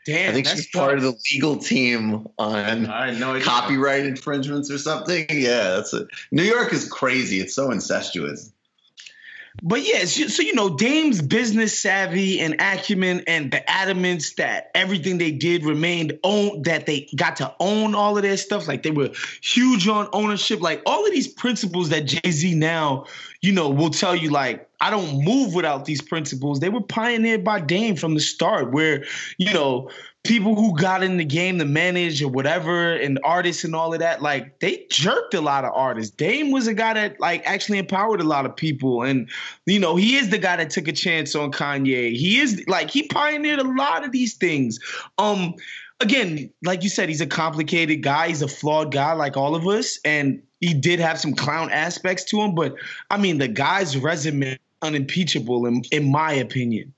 [0.06, 4.76] Damn, I think she's part of the legal team on I no copyright infringements or
[4.76, 5.24] something.
[5.30, 6.08] Yeah, that's it.
[6.30, 7.40] New York is crazy.
[7.40, 8.52] It's so incestuous.
[9.62, 15.18] But yes, so you know, Dame's business savvy and acumen and the adamance that everything
[15.18, 18.66] they did remained own that they got to own all of their stuff.
[18.66, 19.10] Like they were
[19.42, 20.60] huge on ownership.
[20.60, 23.06] Like all of these principles that Jay-Z now,
[23.42, 26.60] you know, will tell you, like, I don't move without these principles.
[26.60, 29.04] They were pioneered by Dame from the start, where,
[29.38, 29.88] you know,
[30.24, 34.00] people who got in the game to manage or whatever and artists and all of
[34.00, 36.14] that like they jerked a lot of artists.
[36.14, 39.02] Dame was a guy that like actually empowered a lot of people.
[39.02, 39.28] And
[39.66, 42.16] you know he is the guy that took a chance on kanye.
[42.16, 44.80] He is like he pioneered a lot of these things.
[45.18, 45.54] Um
[46.00, 48.28] again like you said he's a complicated guy.
[48.28, 49.98] He's a flawed guy like all of us.
[50.06, 52.54] And he did have some clown aspects to him.
[52.54, 52.76] But
[53.10, 56.93] i mean the guy's resume unimpeachable in, in my opinion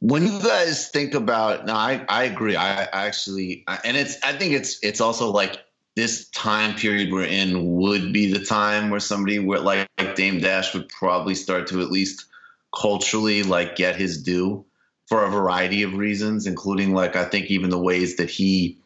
[0.00, 2.56] when you guys think about no i i agree.
[2.56, 5.62] I, I actually I, and it's i think it's it's also like
[5.94, 10.40] this time period we're in would be the time where somebody would like, like dame
[10.40, 12.26] dash would probably start to at least
[12.74, 14.64] culturally like get his due
[15.06, 18.78] for a variety of reasons including like i think even the ways that he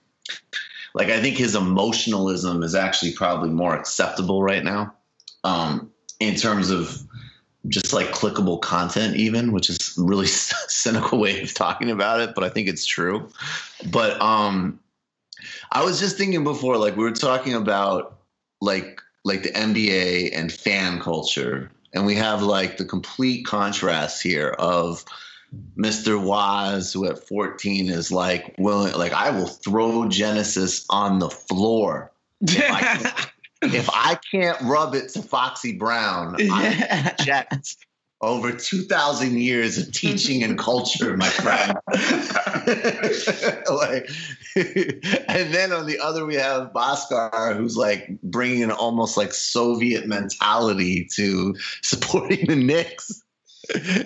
[0.95, 4.95] like i think his emotionalism is actually probably more acceptable right now
[5.45, 7.04] um in terms of
[7.69, 10.27] just like clickable content even which is really
[10.69, 13.29] cynical way of talking about it but i think it's true
[13.91, 14.79] but um
[15.73, 18.19] i was just thinking before like we were talking about
[18.61, 24.49] like like the nba and fan culture and we have like the complete contrast here
[24.49, 25.05] of
[25.77, 26.21] Mr.
[26.21, 32.11] Waz, who at 14 is like willing, like I will throw Genesis on the floor
[32.41, 33.27] if I,
[33.73, 36.37] if I can't rub it to Foxy Brown.
[36.39, 37.77] I reject
[38.25, 41.79] over 2,000 years of teaching and culture, my friend.
[43.71, 44.09] like,
[45.29, 50.07] and then on the other, we have Bhaskar, who's like bringing an almost like Soviet
[50.07, 53.23] mentality to supporting the Knicks.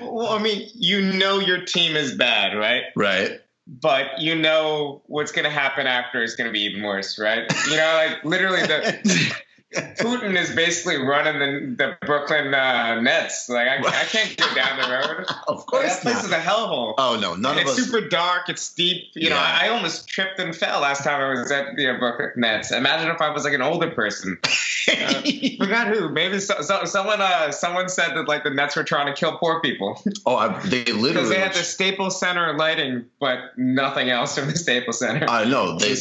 [0.01, 2.85] Well, I mean, you know your team is bad, right?
[2.97, 3.41] Right.
[3.67, 7.45] But you know what's going to happen after is going to be even worse, right?
[7.69, 9.37] You know, like literally the
[9.75, 13.49] Putin is basically running the, the Brooklyn uh, Nets.
[13.49, 15.27] Like I, I can't go down the road.
[15.49, 16.25] Of course that place not.
[16.25, 16.95] is a hellhole.
[16.99, 17.87] Oh no, none And of it's us.
[17.87, 18.49] super dark.
[18.49, 19.11] It's steep.
[19.15, 22.33] You know, I almost tripped and fell last time I was at the uh, Brooklyn
[22.37, 22.71] Nets.
[22.71, 24.39] Imagine if I was like an older person.
[24.89, 25.21] Uh,
[25.59, 26.09] forgot who.
[26.09, 27.21] Maybe so, so, someone.
[27.21, 30.59] Uh, someone said that like the Nets were trying to kill poor people oh, I,
[30.67, 31.29] they because literally.
[31.29, 35.27] they had the Staples Center lighting, but nothing else from the Staples Center.
[35.29, 35.95] I know they,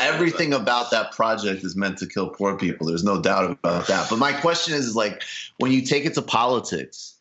[0.00, 2.86] everything about that project is meant to kill poor people.
[2.86, 4.08] There's no doubt about that.
[4.10, 5.22] But my question is, is like
[5.58, 7.16] when you take it to politics,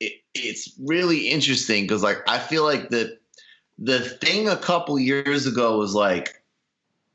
[0.00, 3.18] it, it's really interesting because like I feel like the
[3.78, 6.42] the thing a couple years ago was like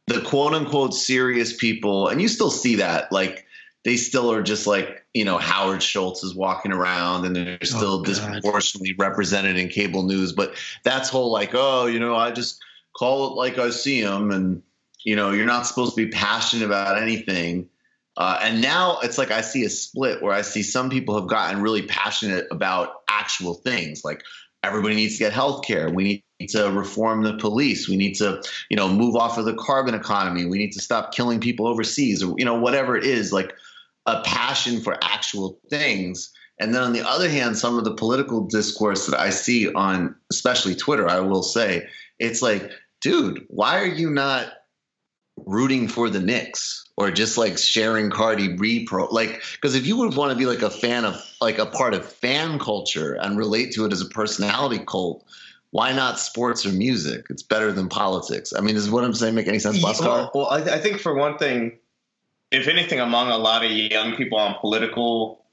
[0.08, 3.46] the quote unquote serious people, and you still see that like
[3.84, 7.66] they still are just like you know Howard Schultz is walking around and they're oh,
[7.66, 8.06] still God.
[8.06, 10.32] disproportionately represented in cable news.
[10.32, 12.64] But that's whole like oh you know I just
[12.96, 14.62] call it like I see them and
[15.04, 17.70] you know you're not supposed to be passionate about anything.
[18.16, 21.28] Uh, and now it's like I see a split where I see some people have
[21.28, 24.24] gotten really passionate about actual things like
[24.64, 25.90] everybody needs to get health care.
[25.90, 27.90] We need to reform the police.
[27.90, 30.46] We need to, you know, move off of the carbon economy.
[30.46, 33.54] We need to stop killing people overseas or, you know, whatever it is, like
[34.06, 36.32] a passion for actual things.
[36.60, 40.16] And then on the other hand, some of the political discourse that I see on
[40.32, 41.88] especially Twitter, I will say,
[42.20, 42.72] it's like,
[43.02, 44.54] dude, why are you not
[45.46, 46.84] rooting for the Knicks?
[46.98, 50.46] or just like sharing Cardi B pro like because if you would want to be
[50.46, 54.02] like a fan of like a part of fan culture and relate to it as
[54.02, 55.26] a personality cult,
[55.72, 57.26] why not sports or music?
[57.30, 58.54] It's better than politics.
[58.56, 59.82] I mean, does what I'm saying make any sense?
[59.82, 61.80] Well, well I, I think for one thing,
[62.52, 65.44] if anything, among a lot of young people on political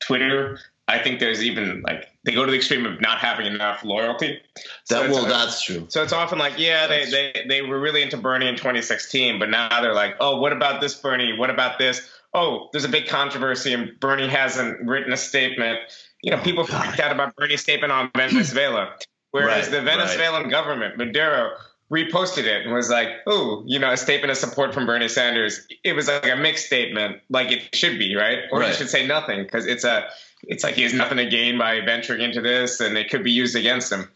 [0.00, 0.58] Twitter,
[0.88, 4.40] I think there's even like they go to the extreme of not having enough loyalty.
[4.84, 5.84] So that well, that's true.
[5.88, 9.50] So it's often like, yeah, they, they they were really into Bernie in 2016, but
[9.50, 11.36] now they're like, oh, what about this Bernie?
[11.36, 12.08] What about this?
[12.32, 15.78] Oh, there's a big controversy, and Bernie hasn't written a statement.
[16.22, 18.94] You know, oh, people oh, freaked out about Bernie's statement on Venezuela,
[19.30, 20.50] whereas right, the Venezuelan right.
[20.50, 21.50] government, Maduro,
[21.92, 25.66] reposted it and was like, "Oh, you know, a statement of support from Bernie Sanders."
[25.84, 28.40] It was like a mixed statement, like it should be, right?
[28.50, 28.68] Or right.
[28.68, 30.08] you should say nothing because it's a
[30.44, 33.32] it's like he has nothing to gain by venturing into this, and it could be
[33.32, 34.08] used against him.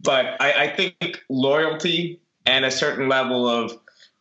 [0.00, 3.78] But I, I think loyalty and a certain level of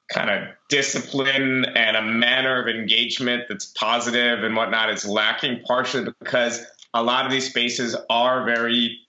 [0.10, 6.12] kind of discipline and a manner of engagement that's positive and whatnot is lacking, partially
[6.20, 9.00] because a lot of these spaces are very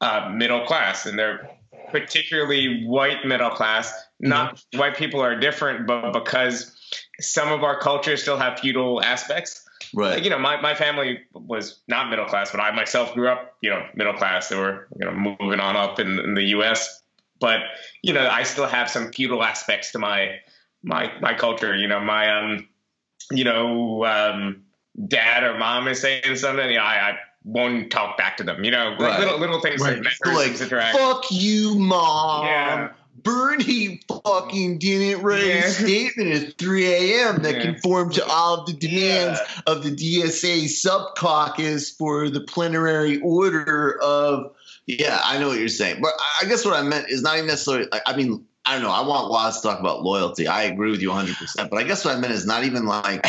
[0.00, 1.50] uh, middle class and they're
[1.90, 3.92] particularly white middle class.
[4.18, 4.78] Not mm-hmm.
[4.78, 6.76] white people are different, but because
[7.20, 10.14] some of our cultures still have feudal aspects Right.
[10.14, 13.56] Like, you know, my, my family was not middle class, but I myself grew up,
[13.60, 14.48] you know, middle class.
[14.48, 17.02] They were, you know, moving on up in, in the U.S.
[17.40, 17.60] But
[18.02, 20.36] you know, I still have some feudal aspects to my
[20.82, 21.74] my my culture.
[21.74, 22.68] You know, my um,
[23.32, 24.62] you know, um,
[25.08, 28.64] dad or mom is saying something, you know, I, I won't talk back to them.
[28.64, 29.20] You know, right.
[29.20, 30.02] little little things right.
[30.02, 32.46] like, like fuck you, mom.
[32.46, 32.92] Yeah.
[33.22, 35.66] Bernie fucking didn't write yeah.
[35.66, 37.42] a statement at 3 a.m.
[37.42, 37.62] that yeah.
[37.62, 39.60] conformed to all of the demands yeah.
[39.66, 44.52] of the DSA sub caucus for the plenary order of.
[44.86, 46.00] Yeah, I know what you're saying.
[46.00, 48.90] But I guess what I meant is not even necessarily, I mean, I don't know.
[48.90, 50.46] I want Waz to talk about loyalty.
[50.46, 51.70] I agree with you 100%.
[51.70, 53.24] But I guess what I meant is not even like,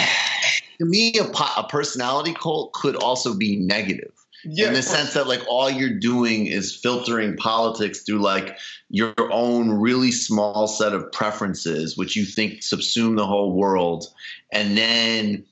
[0.81, 4.11] to me, a, a personality cult could also be negative
[4.43, 8.57] yeah, in the sense that like all you're doing is filtering politics through like
[8.89, 14.07] your own really small set of preferences which you think subsume the whole world
[14.51, 15.45] and then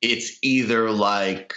[0.00, 1.54] it's either like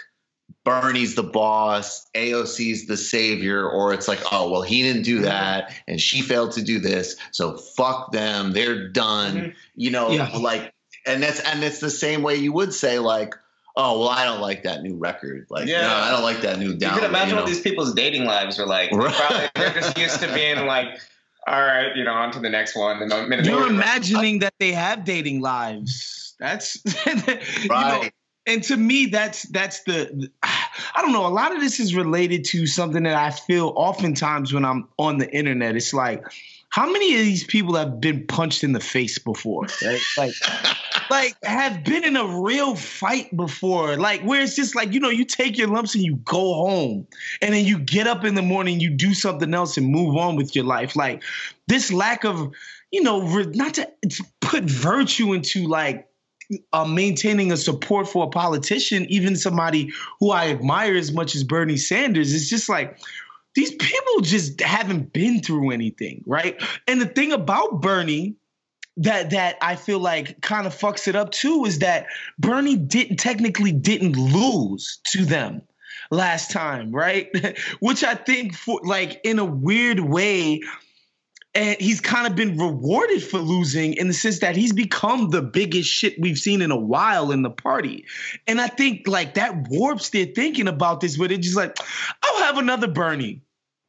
[0.65, 5.73] Bernie's the boss, AOC's the savior, or it's like, oh, well, he didn't do that
[5.87, 7.15] and she failed to do this.
[7.31, 8.51] So fuck them.
[8.51, 9.35] They're done.
[9.35, 9.49] Mm-hmm.
[9.75, 10.29] You know, yeah.
[10.37, 10.73] like,
[11.07, 13.33] and that's, and it's the same way you would say, like,
[13.75, 15.47] oh well, I don't like that new record.
[15.49, 16.75] Like, yeah, no, I don't like that new.
[16.75, 17.41] Down, you can imagine you know?
[17.41, 18.91] what these people's dating lives are like.
[18.91, 19.13] Right.
[19.13, 20.99] Probably, they're just used to being like,
[21.47, 23.01] all right, you know, on to the next one.
[23.01, 26.35] And You're imagining that they have dating lives.
[26.39, 27.43] That's right.
[27.63, 28.09] You know,
[28.45, 31.27] and to me, that's that's the I don't know.
[31.27, 35.17] A lot of this is related to something that I feel oftentimes when I'm on
[35.17, 35.75] the internet.
[35.75, 36.23] It's like
[36.69, 39.65] how many of these people have been punched in the face before?
[39.83, 39.99] Right?
[40.17, 40.33] Like,
[41.09, 43.97] like have been in a real fight before.
[43.97, 47.07] Like where it's just like, you know, you take your lumps and you go home.
[47.41, 50.35] And then you get up in the morning, you do something else and move on
[50.35, 50.95] with your life.
[50.95, 51.23] Like
[51.67, 52.51] this lack of,
[52.91, 53.21] you know,
[53.53, 53.89] not to
[54.41, 56.07] put virtue into like
[56.73, 61.43] uh, maintaining a support for a politician, even somebody who I admire as much as
[61.43, 62.99] Bernie Sanders, it's just like
[63.55, 66.61] these people just haven't been through anything, right?
[66.87, 68.35] And the thing about Bernie
[68.97, 72.07] that that I feel like kind of fucks it up too is that
[72.39, 75.61] Bernie didn't technically didn't lose to them
[76.11, 77.29] last time, right?
[77.79, 80.61] Which I think for like in a weird way
[81.57, 85.41] and he's kind of been rewarded for losing in the sense that he's become the
[85.41, 88.05] biggest shit we've seen in a while in the party.
[88.45, 91.75] And I think like that warps their thinking about this, but it's just like,
[92.23, 93.41] I'll have another Bernie.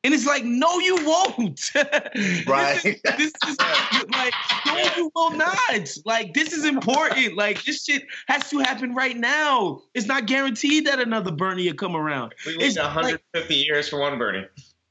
[0.08, 1.70] And it's like, no, you won't.
[2.46, 2.80] Right.
[2.82, 4.32] this, is, this is like,
[4.64, 5.90] no, you will not.
[6.06, 7.36] Like, this is important.
[7.36, 9.82] Like, this shit has to happen right now.
[9.92, 12.34] It's not guaranteed that another Bernie will come around.
[12.46, 14.46] We wait 150 like, years for one Bernie.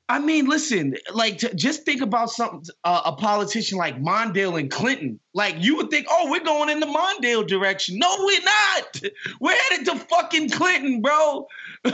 [0.10, 4.72] I mean, listen, like t- just think about something uh, a politician like Mondale and
[4.72, 5.20] Clinton.
[5.34, 8.00] Like you would think, oh, we're going in the Mondale direction.
[8.00, 9.02] No, we're not.
[9.41, 11.48] We're headed to fucking Clinton, bro.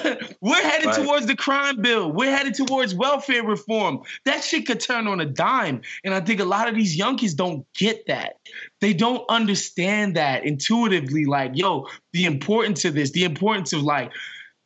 [0.41, 0.95] we're headed right.
[0.95, 2.11] towards the crime bill.
[2.11, 4.01] We're headed towards welfare reform.
[4.25, 5.81] That shit could turn on a dime.
[6.03, 8.35] And I think a lot of these young kids don't get that.
[8.79, 11.25] They don't understand that intuitively.
[11.25, 14.11] Like, yo, the importance of this, the importance of like,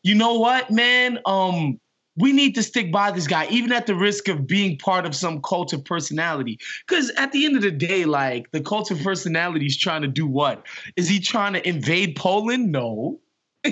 [0.03, 1.19] you know what, man?
[1.25, 1.79] Um,
[2.17, 5.15] we need to stick by this guy, even at the risk of being part of
[5.15, 6.59] some cult of personality.
[6.87, 10.07] Because at the end of the day, like the cult of personality is trying to
[10.07, 10.65] do what?
[10.95, 12.71] Is he trying to invade Poland?
[12.71, 13.19] No.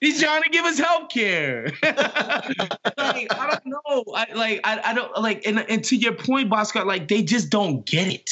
[0.00, 1.66] He's trying to give us health care.
[1.82, 4.04] like, I don't know.
[4.14, 7.50] I like I, I don't like and, and to your point, Bosco, like they just
[7.50, 8.30] don't get it.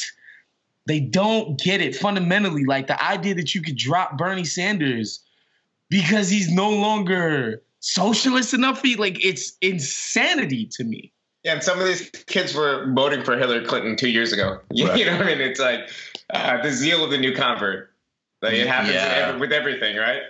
[0.87, 2.65] They don't get it fundamentally.
[2.65, 5.21] Like the idea that you could drop Bernie Sanders
[5.91, 8.97] because he's no longer socialist enough for you.
[8.97, 11.13] Like it's insanity to me.
[11.45, 14.61] Yeah, and some of these kids were voting for Hillary Clinton two years ago.
[14.73, 14.99] You, right.
[14.99, 15.41] you know what I mean?
[15.41, 15.89] It's like
[16.31, 17.93] uh, the zeal of the new convert.
[18.43, 19.37] Like it happens yeah.
[19.37, 20.23] with everything, right?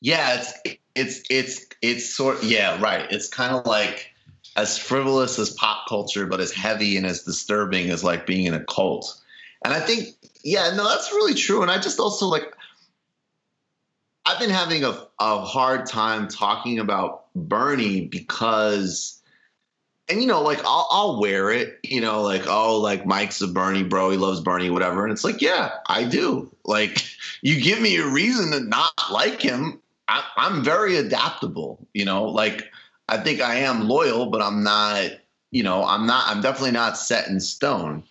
[0.00, 3.06] Yeah, it's it's it's it's sort yeah, right.
[3.10, 4.10] It's kind of like
[4.56, 8.54] as frivolous as pop culture, but as heavy and as disturbing as like being in
[8.54, 9.20] a cult.
[9.64, 10.08] And I think,
[10.42, 11.62] yeah, no, that's really true.
[11.62, 12.54] And I just also like
[14.32, 19.20] I've been having a, a hard time talking about Bernie because,
[20.08, 23.48] and you know, like I'll, I'll wear it, you know, like, oh, like Mike's a
[23.48, 25.04] Bernie bro, he loves Bernie, whatever.
[25.04, 26.50] And it's like, yeah, I do.
[26.64, 27.04] Like,
[27.42, 29.82] you give me a reason to not like him.
[30.08, 32.64] I, I'm very adaptable, you know, like
[33.10, 35.10] I think I am loyal, but I'm not,
[35.50, 38.04] you know, I'm not, I'm definitely not set in stone.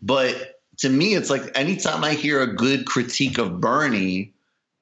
[0.00, 4.32] But to me, it's like anytime I hear a good critique of Bernie,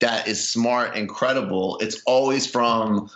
[0.00, 3.10] that is smart and credible, it's always from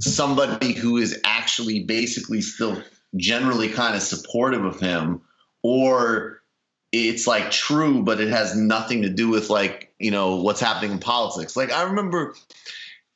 [0.00, 2.82] somebody who is actually basically still
[3.16, 5.20] generally kind of supportive of him
[5.62, 6.42] or
[6.90, 10.92] it's like true but it has nothing to do with like you know what's happening
[10.92, 11.56] in politics.
[11.56, 12.34] Like i remember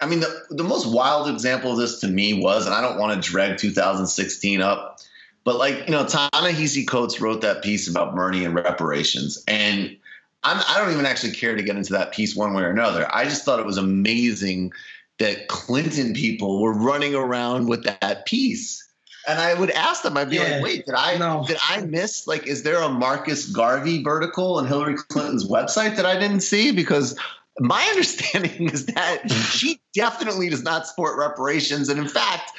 [0.00, 2.98] i mean the, the most wild example of this to me was and i don't
[2.98, 5.00] want to drag 2016 up
[5.42, 9.96] but like you know ta-nehisi coates wrote that piece about bernie and reparations and
[10.44, 12.70] I'm, I do not even actually care to get into that piece one way or
[12.70, 13.08] another.
[13.12, 14.72] I just thought it was amazing
[15.18, 18.84] that Clinton people were running around with that piece.
[19.26, 21.44] And I would ask them, I'd be yeah, like, wait, did I no.
[21.46, 26.06] did I miss like is there a Marcus Garvey vertical on Hillary Clinton's website that
[26.06, 26.72] I didn't see?
[26.72, 27.18] Because
[27.58, 31.88] my understanding is that she definitely does not support reparations.
[31.88, 32.52] And in fact,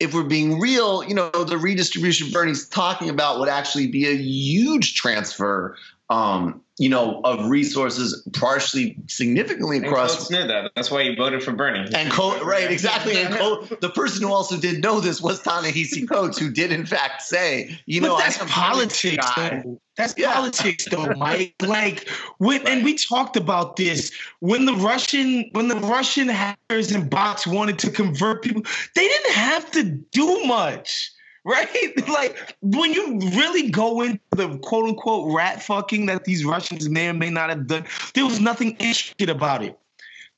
[0.00, 4.16] if we're being real, you know, the redistribution Bernie's talking about would actually be a
[4.16, 5.76] huge transfer
[6.10, 10.30] um, you know, of resources partially significantly across.
[10.30, 10.72] And knew that.
[10.74, 11.86] That's why he voted for Bernie.
[11.94, 13.16] And Co- right, exactly.
[13.16, 16.86] And Co- the person who also did know this was Ta-Nehisi Coates, who did in
[16.86, 19.26] fact say, you but know, that's politics.
[19.36, 19.80] Though.
[19.96, 20.32] That's yeah.
[20.32, 21.54] politics, though, Mike.
[21.62, 22.08] like
[22.38, 27.46] when, and we talked about this when the Russian when the Russian hackers and bots
[27.46, 28.62] wanted to convert people,
[28.94, 31.10] they didn't have to do much
[31.44, 31.68] right?
[32.08, 37.08] Like when you really go into the quote unquote rat fucking that these Russians may
[37.08, 39.78] or may not have done, there was nothing intricate about it.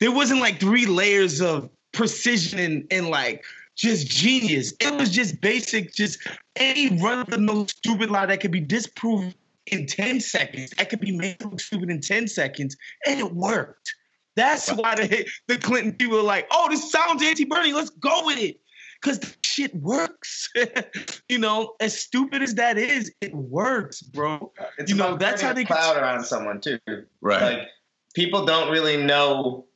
[0.00, 3.44] There wasn't like three layers of precision and, and like
[3.76, 4.72] just genius.
[4.80, 6.20] It was just basic, just
[6.56, 9.34] any run of the mill stupid lie that could be disproved
[9.66, 10.70] in 10 seconds.
[10.78, 12.76] That could be made look stupid in 10 seconds.
[13.06, 13.94] And it worked.
[14.36, 17.72] That's why the, the Clinton people were like, oh, this sounds anti-Bernie.
[17.72, 18.60] Let's go with it
[19.00, 19.18] because
[19.54, 20.48] shit works.
[21.28, 24.52] you know, as stupid as that is, it works, bro.
[24.78, 26.78] It's you know, that's how they cloud around someone too.
[27.20, 27.42] Right.
[27.42, 27.68] Like
[28.14, 29.66] people don't really know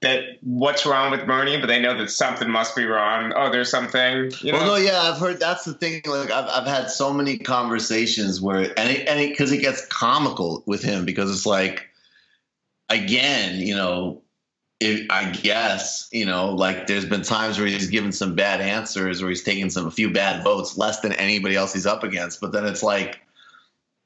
[0.00, 3.32] that what's wrong with Bernie, but they know that something must be wrong.
[3.34, 4.30] Oh, there's something.
[4.40, 4.58] You know?
[4.58, 6.02] Well, no, yeah, I've heard that's the thing.
[6.06, 9.84] Like, I've, I've had so many conversations where, and it, and because it, it gets
[9.86, 11.88] comical with him because it's like,
[12.88, 14.22] again, you know,
[14.80, 19.22] it, I guess you know, like there's been times where he's given some bad answers,
[19.22, 22.40] or he's taken some a few bad votes, less than anybody else he's up against.
[22.40, 23.20] But then it's like,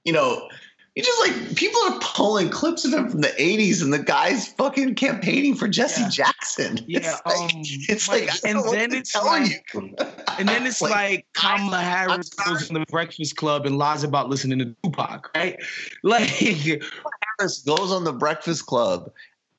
[0.05, 0.49] you know,
[0.95, 4.49] you just like people are pulling clips of him from the '80s, and the guy's
[4.49, 6.09] fucking campaigning for Jesse yeah.
[6.09, 6.79] Jackson.
[6.87, 11.27] Yeah, it's like, um, it's like, and then it's like, and then it's like, like
[11.35, 15.59] Kamala Harris goes in the Breakfast Club and lies about listening to Tupac, right?
[16.03, 19.11] Like Harris goes on the Breakfast Club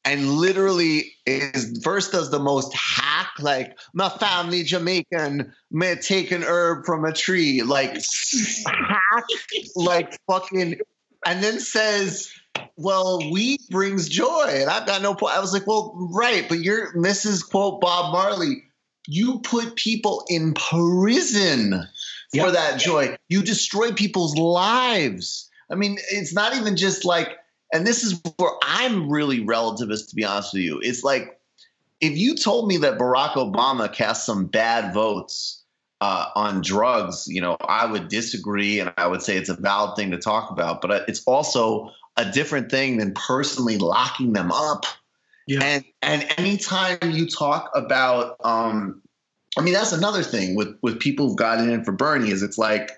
[0.05, 6.43] and literally is first does the most hack like my family Jamaican may take an
[6.43, 7.97] herb from a tree like
[8.65, 9.25] hack
[9.75, 10.79] like fucking
[11.25, 12.31] and then says
[12.77, 16.59] well weed brings joy and I've got no point I was like well right but
[16.59, 17.49] you're Mrs.
[17.49, 18.63] quote Bob Marley
[19.07, 21.87] you put people in prison
[22.33, 23.15] for that joy.
[23.29, 25.49] You destroy people's lives.
[25.69, 27.37] I mean, it's not even just like,
[27.73, 30.79] and this is where I'm really relativist, to be honest with you.
[30.81, 31.39] It's like,
[31.99, 35.63] if you told me that Barack Obama cast some bad votes
[35.99, 39.95] uh, on drugs, you know, I would disagree and I would say it's a valid
[39.95, 40.81] thing to talk about.
[40.81, 44.85] But uh, it's also a different thing than personally locking them up.
[45.47, 45.63] Yeah.
[45.63, 49.01] And and anytime you talk about, um,
[49.57, 52.57] I mean, that's another thing with with people who've gotten in for Bernie is it's
[52.57, 52.91] like,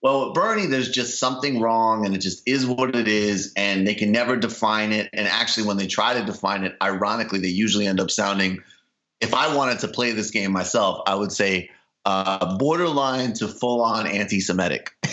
[0.00, 3.86] well, with Bernie, there's just something wrong, and it just is what it is, and
[3.86, 5.10] they can never define it.
[5.12, 8.62] And actually, when they try to define it, ironically, they usually end up sounding.
[9.20, 11.70] If I wanted to play this game myself, I would say
[12.04, 14.92] uh, borderline to full on anti Semitic.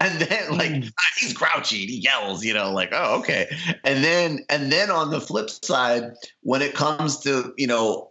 [0.00, 0.92] and then like mm.
[1.18, 3.46] he's grouchy he yells you know like oh okay
[3.84, 8.10] and then and then on the flip side when it comes to you know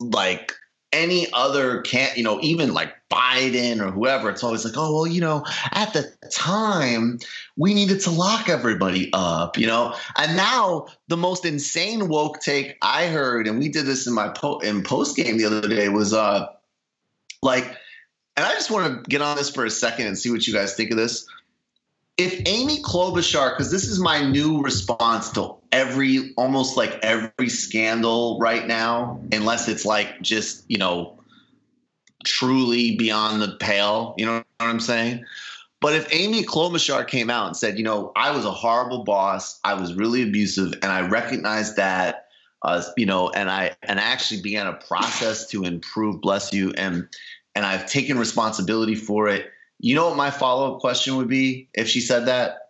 [0.00, 0.52] like
[0.96, 5.06] any other can't you know even like biden or whoever it's always like oh well
[5.06, 7.18] you know at the time
[7.56, 12.76] we needed to lock everybody up you know and now the most insane woke take
[12.82, 15.88] i heard and we did this in my po- in post game the other day
[15.88, 16.46] was uh
[17.42, 17.76] like
[18.36, 20.52] and I just want to get on this for a second and see what you
[20.52, 21.26] guys think of this.
[22.18, 28.38] If Amy Klobuchar, because this is my new response to every, almost like every scandal
[28.40, 31.18] right now, unless it's like just, you know,
[32.24, 35.24] truly beyond the pale, you know what I'm saying?
[35.82, 39.60] But if Amy Klobuchar came out and said, you know, I was a horrible boss,
[39.64, 42.28] I was really abusive, and I recognized that,
[42.62, 46.72] uh, you know, and I and I actually began a process to improve, bless you,
[46.78, 47.06] and
[47.54, 49.50] and I've taken responsibility for it.
[49.78, 52.65] You know what my follow up question would be if she said that?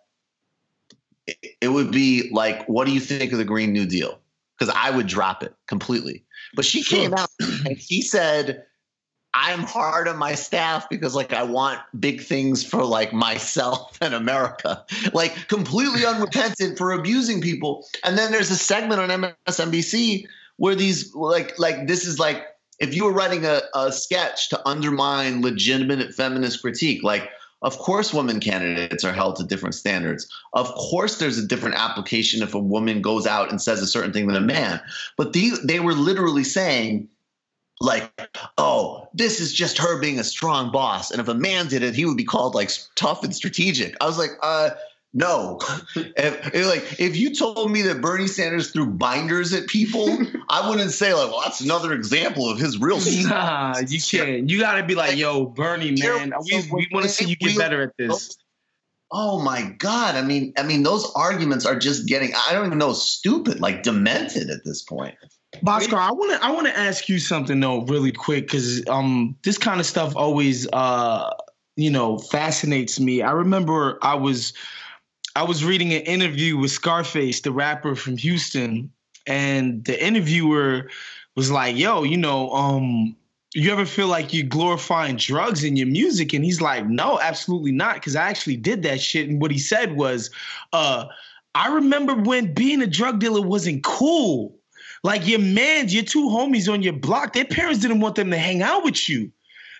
[1.61, 4.19] It would be like, what do you think of the Green New Deal?
[4.57, 6.23] Because I would drop it completely.
[6.55, 8.63] But she came out and she said,
[9.33, 14.15] I'm hard on my staff because like I want big things for like myself and
[14.15, 14.83] America.
[15.13, 17.85] Like completely unrepentant for abusing people.
[18.03, 19.09] And then there's a segment on
[19.47, 20.25] MSNBC
[20.55, 22.47] where these like like this is like
[22.79, 27.29] if you were writing a, a sketch to undermine legitimate feminist critique, like
[27.61, 30.31] of course, women candidates are held to different standards.
[30.53, 34.13] Of course, there's a different application if a woman goes out and says a certain
[34.13, 34.79] thing than a man.
[35.17, 37.09] But they, they were literally saying,
[37.79, 38.11] like,
[38.57, 41.11] oh, this is just her being a strong boss.
[41.11, 43.95] And if a man did it, he would be called like tough and strategic.
[44.01, 44.71] I was like, uh,
[45.17, 45.59] no.
[45.95, 50.07] if, if, like if you told me that Bernie Sanders threw binders at people,
[50.49, 52.99] I wouldn't say like, well, that's another example of his real.
[53.27, 54.47] Nah, you can't.
[54.47, 57.57] You got to be like, yo, Bernie, man, we, we want to see you get
[57.57, 58.37] better at this.
[59.11, 60.15] Oh my God!
[60.15, 64.49] I mean, I mean, those arguments are just getting—I don't even know, stupid, like demented
[64.49, 65.15] at this point.
[65.63, 69.35] Bhaskar, I want to I want to ask you something though, really quick, because um,
[69.43, 71.31] this kind of stuff always uh,
[71.77, 73.21] you know, fascinates me.
[73.21, 74.51] I remember I was
[75.37, 78.91] I was reading an interview with Scarface, the rapper from Houston,
[79.27, 80.89] and the interviewer
[81.35, 83.15] was like, "Yo, you know, um,
[83.53, 87.71] you ever feel like you're glorifying drugs in your music?" And he's like, "No, absolutely
[87.71, 90.31] not, because I actually did that shit." And what he said was,
[90.73, 91.05] uh,
[91.53, 94.55] "I remember when being a drug dealer wasn't cool."
[95.03, 98.39] Like your mans, your two homies on your block, their parents didn't want them to
[98.39, 99.31] hang out with you.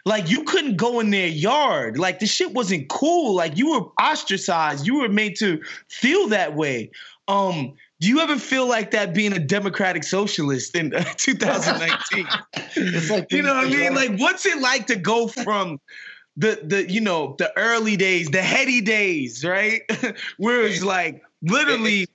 [0.07, 1.97] Like you couldn't go in their yard.
[1.97, 3.35] Like the shit wasn't cool.
[3.35, 4.87] Like you were ostracized.
[4.87, 6.91] You were made to feel that way.
[7.27, 12.25] Um, do you ever feel like that being a democratic socialist in 2019?
[12.77, 13.93] it's like you know what I mean?
[13.93, 15.81] Like what's it like to go from
[16.37, 19.81] the the you know the early days, the heady days, right?
[20.37, 22.07] Where it's like literally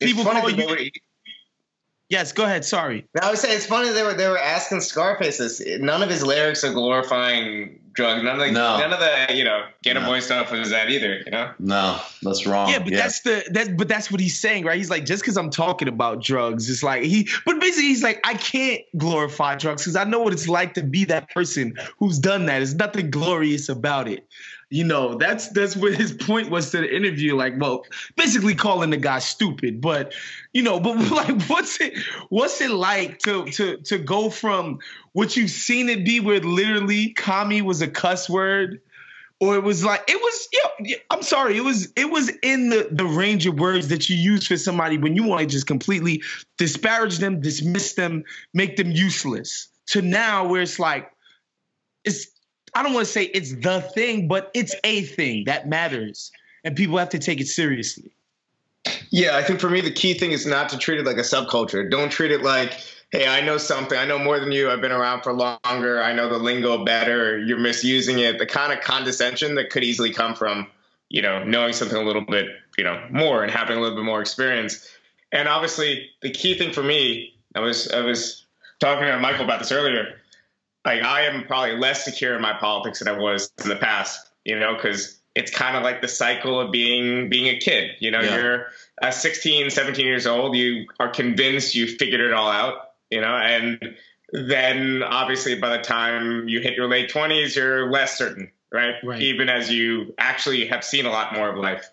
[0.00, 0.90] people call you
[2.08, 2.64] Yes, go ahead.
[2.64, 3.04] Sorry.
[3.20, 5.60] I would say it's funny they were they were asking Scarface this.
[5.80, 8.22] None of his lyrics are glorifying drugs.
[8.22, 8.78] None of the no.
[8.78, 10.06] none of the you know get a no.
[10.06, 11.22] boy stuff was that either.
[11.24, 11.50] You know.
[11.58, 12.68] No, that's wrong.
[12.68, 12.98] Yeah, but yeah.
[12.98, 14.76] that's the that but that's what he's saying, right?
[14.76, 17.28] He's like just because I'm talking about drugs, it's like he.
[17.44, 20.84] But basically, he's like I can't glorify drugs because I know what it's like to
[20.84, 22.58] be that person who's done that.
[22.58, 24.24] There's nothing glorious about it
[24.70, 27.84] you know that's that's what his point was to the interview like well
[28.16, 30.12] basically calling the guy stupid but
[30.52, 31.96] you know but like what's it
[32.30, 34.78] what's it like to to to go from
[35.12, 38.80] what you've seen it be where literally commie was a cuss word
[39.40, 40.48] or it was like it was
[40.80, 44.16] yeah, I'm sorry it was it was in the the range of words that you
[44.16, 46.22] use for somebody when you want to just completely
[46.58, 51.12] disparage them dismiss them make them useless to now where it's like
[52.04, 52.28] it's
[52.76, 56.30] I don't want to say it's the thing, but it's a thing that matters,
[56.62, 58.12] and people have to take it seriously.
[59.08, 61.22] Yeah, I think for me the key thing is not to treat it like a
[61.22, 61.90] subculture.
[61.90, 62.74] Don't treat it like
[63.12, 63.96] hey, I know something.
[63.96, 64.68] I know more than you.
[64.68, 66.02] I've been around for longer.
[66.02, 67.38] I know the lingo better.
[67.38, 68.38] You're misusing it.
[68.38, 70.66] The kind of condescension that could easily come from,
[71.08, 74.04] you know, knowing something a little bit, you know, more and having a little bit
[74.04, 74.86] more experience.
[75.32, 78.44] And obviously, the key thing for me, I was I was
[78.80, 80.20] talking to Michael about this earlier.
[80.86, 84.30] Like, I am probably less secure in my politics than I was in the past.
[84.44, 87.96] You know, because it's kind of like the cycle of being being a kid.
[87.98, 88.36] You know, yeah.
[88.36, 88.66] you're
[89.02, 90.56] uh, 16, 17 years old.
[90.56, 93.96] You are convinced you figured it all out you know, and
[94.32, 98.94] then obviously by the time you hit your late 20s, you're less certain, right?
[99.04, 99.22] right.
[99.22, 101.88] Even as you actually have seen a lot more of life.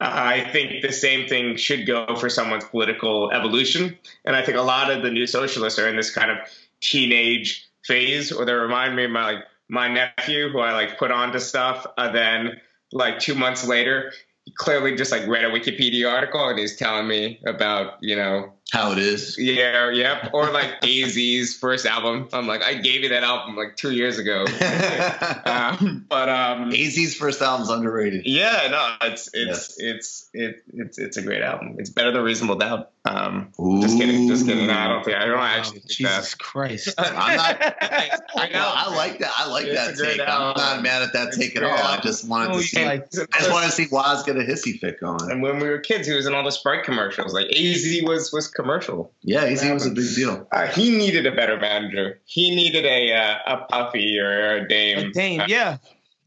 [0.00, 3.96] Uh, I think the same thing should go for someone's political evolution.
[4.24, 6.38] And I think a lot of the new socialists are in this kind of
[6.80, 11.10] teenage phase, or they remind me of my like my nephew who I like put
[11.10, 11.86] onto stuff.
[11.96, 12.60] Uh, then
[12.92, 14.12] like two months later,
[14.44, 18.52] he clearly just like read a Wikipedia article and he's telling me about, you know,
[18.72, 19.38] how it is.
[19.38, 20.30] Yeah, yep.
[20.32, 22.28] Or like AZ's first album.
[22.32, 24.44] I'm like, I gave you that album like two years ago.
[25.44, 28.26] um, but um AZ's first album's underrated.
[28.26, 29.78] Yeah, no, it's it's yes.
[29.78, 31.76] it's it, it's it's a great album.
[31.78, 32.90] It's better than Reasonable Doubt.
[33.04, 33.80] Um Ooh.
[33.80, 34.66] just kidding, just kidding.
[34.66, 36.38] No, I don't think I don't actually think Jesus that.
[36.38, 36.94] Christ.
[36.98, 39.32] I'm not I, I, I, like that.
[39.36, 40.18] I like it's that take.
[40.18, 40.54] Album.
[40.56, 41.70] I'm not mad at that it's take at all.
[41.70, 41.86] Album.
[41.86, 44.40] I just wanted oh, to see like, I just wanted to see Waz get a
[44.40, 45.30] hissy fit going.
[45.30, 47.32] And when we were kids, he was in all the Sprite commercials.
[47.32, 49.12] Like AZ was was commercial.
[49.22, 50.48] Yeah, he was a big deal.
[50.50, 52.20] Uh, he needed a better manager.
[52.24, 54.98] He needed a uh, a puffy or a dame.
[54.98, 55.76] A dame, uh, yeah.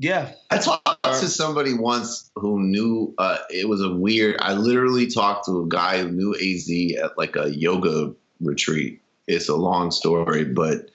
[0.02, 0.32] Yeah.
[0.50, 4.38] I talked to somebody once who knew uh, it was a weird.
[4.40, 9.02] I literally talked to a guy who knew AZ at like a yoga retreat.
[9.28, 10.90] It's a long story, but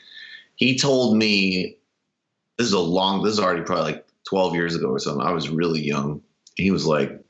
[0.57, 1.77] he told me
[2.57, 5.27] this is a long, this is already probably like 12 years ago or something.
[5.27, 6.23] I was really young.
[6.57, 7.24] He was like,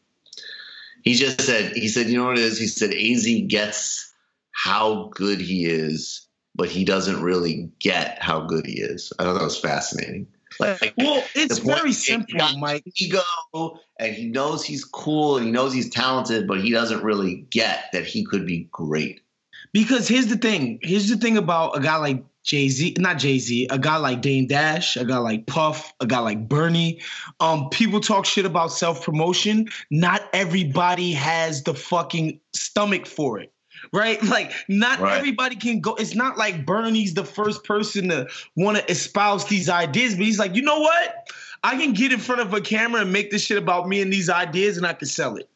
[1.05, 2.59] he just said, he said, you know what it is?
[2.59, 4.13] He said, AZ gets
[4.53, 9.13] how good he is, but he doesn't really get how good he is.
[9.19, 10.27] I thought that was fascinating.
[10.59, 12.85] Like, well, it's very simple, Mike.
[12.97, 13.21] Ego,
[13.99, 17.87] and he knows he's cool and he knows he's talented, but he doesn't really get
[17.93, 19.21] that he could be great.
[19.73, 20.79] Because here's the thing.
[20.83, 24.20] Here's the thing about a guy like Jay Z, not Jay Z, a guy like
[24.20, 27.01] Dame Dash, a guy like Puff, a guy like Bernie.
[27.40, 29.68] Um, people talk shit about self promotion.
[29.90, 33.51] Not everybody has the fucking stomach for it
[33.92, 34.22] right?
[34.34, 35.16] Like, not right.
[35.16, 35.95] everybody can go.
[35.95, 38.26] It's not like Bernie's the first person to
[38.57, 41.28] want to espouse these ideas, but he's like, you know what?
[41.62, 44.12] I can get in front of a camera and make this shit about me and
[44.12, 45.49] these ideas, and I can sell it.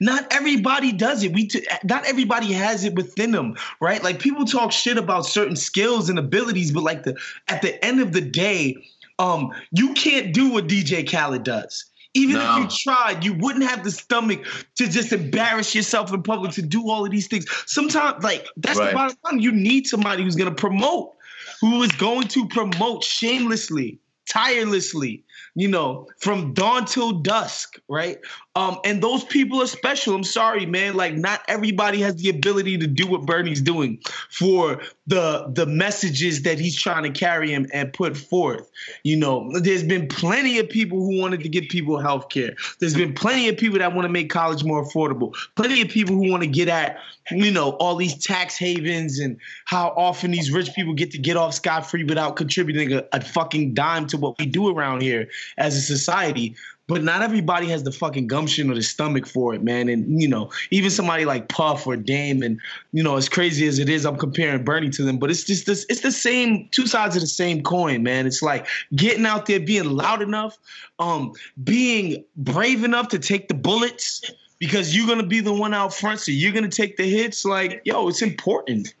[0.00, 1.32] Not everybody does it.
[1.32, 4.02] We t- not everybody has it within them, right?
[4.02, 7.16] Like people talk shit about certain skills and abilities, but like the
[7.48, 8.76] at the end of the day,
[9.18, 11.84] um, you can't do what DJ Khaled does.
[12.14, 12.56] Even no.
[12.56, 14.42] if you tried, you wouldn't have the stomach
[14.76, 17.44] to just embarrass yourself in public to do all of these things.
[17.66, 18.88] Sometimes, like that's right.
[18.88, 19.40] the bottom line.
[19.40, 21.14] You need somebody who's going to promote,
[21.60, 23.98] who is going to promote shamelessly,
[24.30, 25.25] tirelessly,
[25.56, 28.18] you know, from dawn till dusk, right?
[28.56, 30.14] Um, and those people are special.
[30.14, 30.96] I'm sorry, man.
[30.96, 33.98] Like, not everybody has the ability to do what Bernie's doing
[34.30, 38.70] for the the messages that he's trying to carry him and put forth.
[39.02, 42.54] You know, there's been plenty of people who wanted to give people health care.
[42.78, 45.34] There's been plenty of people that want to make college more affordable.
[45.54, 46.98] Plenty of people who want to get at,
[47.30, 51.38] you know, all these tax havens and how often these rich people get to get
[51.38, 55.28] off scot free without contributing a, a fucking dime to what we do around here
[55.58, 56.54] as a society.
[56.88, 59.88] But not everybody has the fucking gumption or the stomach for it, man.
[59.88, 62.60] And you know, even somebody like Puff or Dame, and
[62.92, 65.66] you know, as crazy as it is, I'm comparing Bernie to them, but it's just
[65.66, 65.84] this.
[65.88, 68.24] It's the same two sides of the same coin, man.
[68.24, 70.58] It's like getting out there, being loud enough,
[71.00, 71.32] um,
[71.64, 74.22] being brave enough to take the bullets
[74.60, 77.44] because you're gonna be the one out front, so you're gonna take the hits.
[77.44, 78.94] Like, yo, it's important.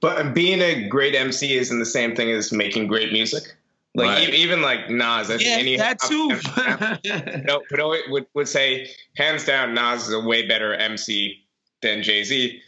[0.00, 3.56] But being a great MC isn't the same thing as making great music.
[3.94, 4.34] Like right.
[4.34, 6.28] even like Nas, I yeah, any that too.
[7.44, 11.44] no, but I would would say hands down, Nas is a way better MC
[11.82, 12.60] than Jay Z.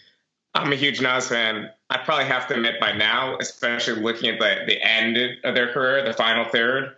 [0.54, 1.70] I'm a huge Nas fan.
[1.90, 5.72] I probably have to admit by now, especially looking at the the end of their
[5.72, 6.96] career, the final third.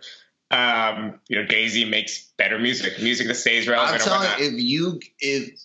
[0.49, 4.01] Um, you know, Jay Z makes better music, music that stays relevant.
[4.01, 5.61] I'm telling you, if you if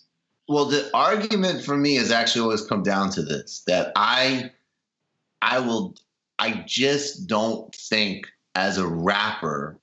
[0.47, 4.51] well, the argument for me has actually always come down to this: that I
[5.41, 5.95] I will
[6.37, 9.77] I just don't think as a rapper,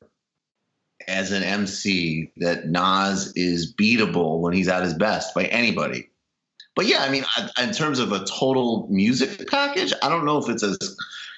[1.06, 6.10] as an MC, that Nas is beatable when he's at his best by anybody.
[6.76, 7.24] But yeah, I mean,
[7.60, 10.78] in terms of a total music package, I don't know if it's as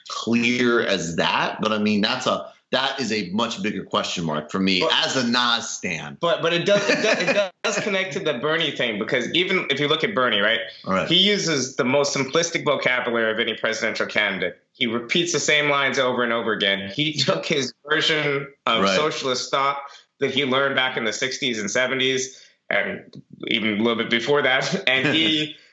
[0.08, 1.60] clear as that.
[1.62, 4.92] But I mean, that's a that is a much bigger question mark for me But-
[5.04, 6.16] as a Nas stan.
[6.20, 9.66] But but it does it does, it does connect to the Bernie thing because even
[9.70, 11.08] if you look at Bernie, right, right.
[11.08, 14.58] he uses the most simplistic vocabulary of any presidential candidate.
[14.72, 16.90] He repeats the same lines over and over again.
[16.90, 18.96] He took his version of Right.
[18.96, 19.78] socialist thought
[20.20, 22.26] that he learned back in the 60s and 70s
[22.68, 25.56] and even a little bit before that, and he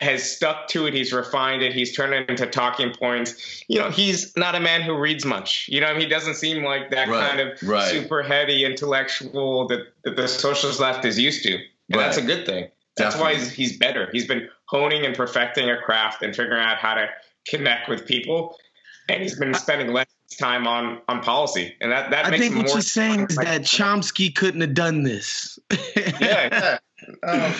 [0.00, 0.94] has stuck to it.
[0.94, 1.72] He's refined it.
[1.72, 3.64] He's turned it into talking points.
[3.68, 5.68] You know, he's not a man who reads much.
[5.70, 7.90] You know, he doesn't seem like that Right, kind of right.
[7.90, 11.54] super heady intellectual that, that the socialist left is used to.
[11.54, 12.68] And that's a good thing.
[12.96, 14.08] That's why he's, he's better.
[14.12, 17.08] He's been honing and perfecting a craft and figuring out how to
[17.46, 18.56] connect with people.
[19.08, 20.06] And he's been spending less
[20.38, 21.74] time on on policy.
[21.80, 24.74] And that, that I makes think what more you're saying is that Chomsky couldn't have
[24.74, 25.58] done this.
[26.20, 26.78] yeah,
[27.22, 27.30] yeah.
[27.30, 27.54] Um,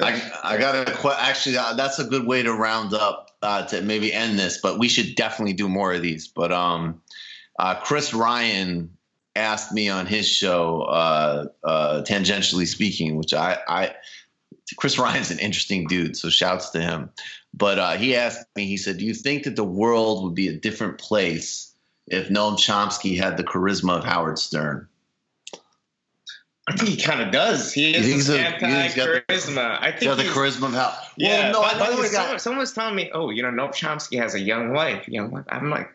[0.00, 1.20] I, I got a question.
[1.24, 4.78] actually uh, that's a good way to round up uh, to maybe end this, but
[4.78, 6.28] we should definitely do more of these.
[6.28, 7.00] But um,
[7.58, 8.90] uh, Chris Ryan
[9.34, 13.94] asked me on his show, uh, uh, tangentially speaking, which I, I
[14.76, 17.10] Chris Ryan's an interesting dude, so shouts to him.
[17.54, 20.48] But uh, he asked me, he said, "Do you think that the world would be
[20.48, 21.72] a different place
[22.06, 24.88] if Noam Chomsky had the charisma of Howard Stern?"
[26.68, 27.72] I think he kind of does.
[27.72, 28.32] He You is so?
[28.32, 29.78] this You think he's got the- anti-charisma.
[29.80, 30.94] I Does he think have the charisma of Howard?
[31.16, 31.50] Yeah.
[31.52, 31.62] No.
[31.62, 32.08] by, the way,
[32.38, 35.44] someone, was telling me, "Oh, you know, Noam Chomsky has a young wife." Young wife.
[35.48, 35.88] I'm like,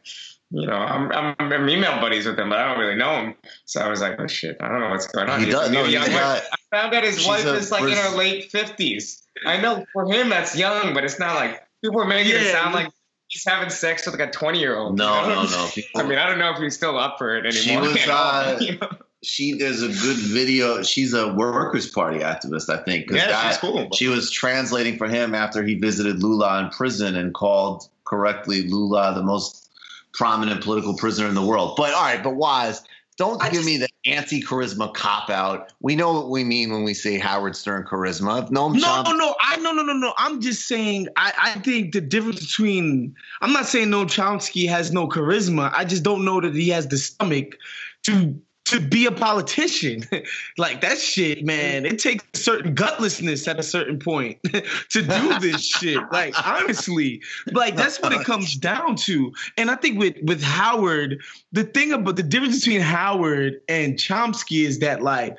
[0.49, 3.35] you know, I'm, I'm, I'm email buddies with him, but I don't really know him.
[3.65, 5.43] So I was like, oh shit, I don't know what's going on.
[5.43, 5.71] he does.
[5.71, 6.41] No, young got.
[6.71, 9.23] I found out his wife is like in her late fifties.
[9.45, 12.51] I know for him that's young, but it's not like people are making it Yeah.
[12.51, 12.89] sound like
[13.27, 14.97] he's having sex with like a twenty year old.
[14.97, 15.69] No, no, no.
[15.95, 17.85] I mean, I don't know if he's still up for it anymore.
[17.87, 18.89] She was, uh, you know?
[19.23, 20.81] She there's a good video.
[20.83, 23.07] She's a workers' party activist, I think.
[23.07, 23.89] 'cause Yeah, that- she's cool.
[23.93, 29.13] She was translating for him after he visited Lula in prison and called correctly Lula
[29.15, 29.69] the most
[30.13, 31.75] prominent political prisoner in the world.
[31.77, 32.81] But all right, but Wise,
[33.17, 35.71] don't I give just- me the anti-charisma cop out.
[35.79, 38.43] We know what we mean when we say Howard Stern charisma.
[38.43, 40.13] If Noam No, Chomsky- no, I no, no, no, no.
[40.17, 41.07] I'm just saying.
[41.15, 43.13] I, I think the difference between.
[43.41, 45.71] I'm not saying no Chomsky has no charisma.
[45.75, 47.57] I just don't know that he has the stomach
[48.03, 48.35] to
[48.71, 50.03] to be a politician.
[50.57, 51.85] like that shit, man.
[51.85, 55.99] It takes a certain gutlessness at a certain point to do this shit.
[56.11, 59.33] Like honestly, like that's what it comes down to.
[59.57, 64.65] And I think with with Howard, the thing about the difference between Howard and Chomsky
[64.65, 65.37] is that like.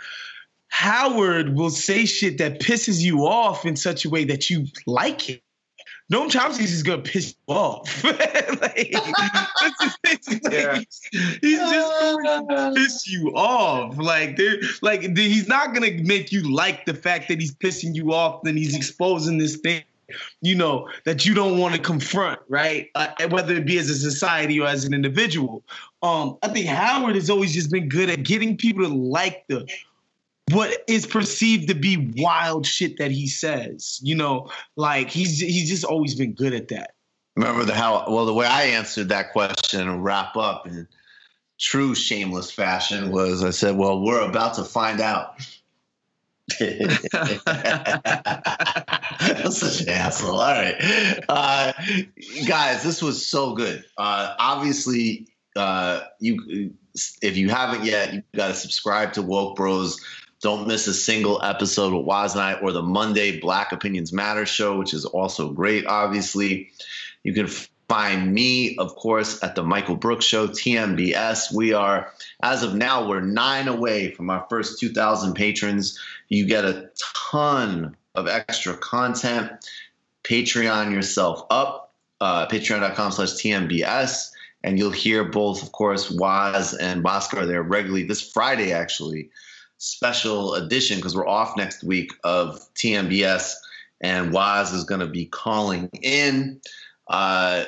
[0.74, 5.28] Howard will say shit that pisses you off in such a way that you like
[5.28, 5.42] it.
[6.12, 8.04] Noam Chomsky's just gonna piss you off.
[8.60, 10.78] like, that's just- it's like, Yeah.
[11.40, 13.96] He's just to piss you off.
[13.96, 14.38] Like
[14.82, 18.42] like he's not gonna make you like the fact that he's pissing you off.
[18.42, 19.82] Then he's exposing this thing,
[20.42, 22.90] you know, that you don't want to confront, right?
[22.94, 25.62] Uh, whether it be as a society or as an individual.
[26.02, 29.66] Um, I think Howard has always just been good at getting people to like the
[30.50, 34.00] what is perceived to be wild shit that he says.
[34.02, 36.94] You know, like he's he's just always been good at that.
[37.36, 40.86] Remember the how well the way I answered that question and wrap up in
[41.58, 45.36] true shameless fashion was I said, "Well, we're about to find out."
[46.60, 46.90] I'm
[49.52, 50.40] such an asshole.
[50.40, 51.72] All right, uh,
[52.46, 53.84] guys, this was so good.
[53.96, 56.74] Uh, obviously, uh, you
[57.22, 59.98] if you haven't yet, you got to subscribe to Woke Bros.
[60.42, 64.44] Don't miss a single episode of Waz and I or the Monday Black Opinions Matter
[64.44, 65.86] show, which is also great.
[65.86, 66.72] Obviously,
[67.22, 67.46] you can
[67.88, 71.52] find me, of course, at the Michael Brooks Show, TMBS.
[71.54, 72.12] We are,
[72.42, 76.00] as of now, we're nine away from our first 2,000 patrons.
[76.28, 76.90] You get a
[77.24, 79.52] ton of extra content.
[80.24, 84.32] Patreon yourself up, uh, patreon.com slash TMBS.
[84.64, 89.30] And you'll hear both, of course, Waz and Bhaskar there regularly this Friday, actually.
[89.84, 93.52] Special edition because we're off next week of TMBS,
[94.00, 96.60] and Waz is going to be calling in.
[97.08, 97.64] Uh,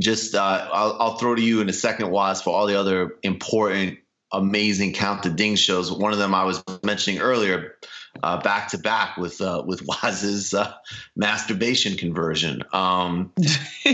[0.00, 3.14] just uh, I'll, I'll throw to you in a second, Waz, for all the other
[3.22, 4.00] important,
[4.32, 5.92] amazing Count the Ding shows.
[5.92, 7.76] One of them I was mentioning earlier,
[8.24, 10.74] uh, back to back with uh, with Waz's uh,
[11.14, 12.64] masturbation conversion.
[12.72, 13.30] Um,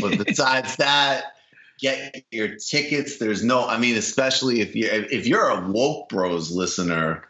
[0.00, 1.34] but besides that,
[1.80, 3.18] get your tickets.
[3.18, 7.24] There's no, I mean, especially if you if you're a woke bros listener,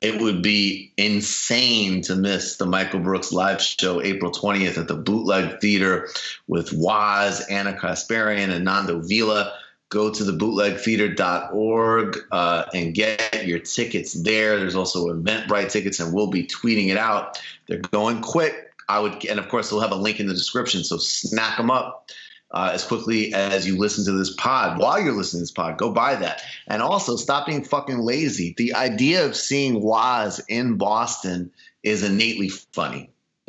[0.00, 4.94] it would be insane to miss the Michael Brooks live show April 20th at the
[4.94, 6.08] Bootleg Theater
[6.46, 9.52] with Waz, Ana Kasparian, and Nando Vila.
[9.88, 14.58] Go to the bootlegtheater.org uh, and get your tickets there.
[14.58, 17.40] There's also Eventbrite tickets, and we'll be tweeting it out.
[17.66, 18.72] They're going quick.
[18.88, 20.82] I would, and of course, we'll have a link in the description.
[20.82, 22.10] So snack them up
[22.50, 24.78] uh, as quickly as you listen to this pod.
[24.78, 26.42] While you're listening to this pod, go buy that.
[26.66, 28.54] And also, stop being fucking lazy.
[28.56, 31.50] The idea of seeing Waz in Boston
[31.82, 33.10] is innately funny.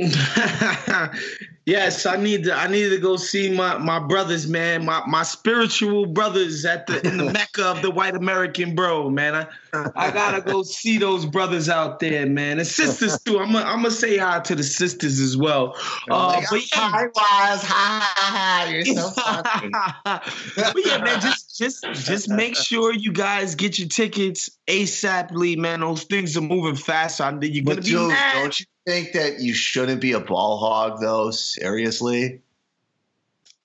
[1.68, 2.53] yes, I need to.
[2.53, 4.86] I need to go see my my brothers, man.
[4.86, 9.36] My my spiritual brothers at the in the mecca of the white American bro, man.
[9.36, 9.47] I
[9.95, 13.39] I gotta go see those brothers out there, man, and sisters too.
[13.39, 15.76] I'm gonna I'm gonna say hi to the sisters as well.
[16.09, 17.63] Uh, but yeah, hi, Waz.
[17.63, 19.70] Hi, hi, you're so funny.
[20.55, 25.82] but yeah, man, just just just make sure you guys get your tickets asaply, man.
[25.82, 27.18] Those things are moving fast.
[27.18, 28.34] So you're gonna but be dude, mad.
[28.34, 31.29] don't you think that you shouldn't be a ball hog though?
[31.29, 32.41] Seriously?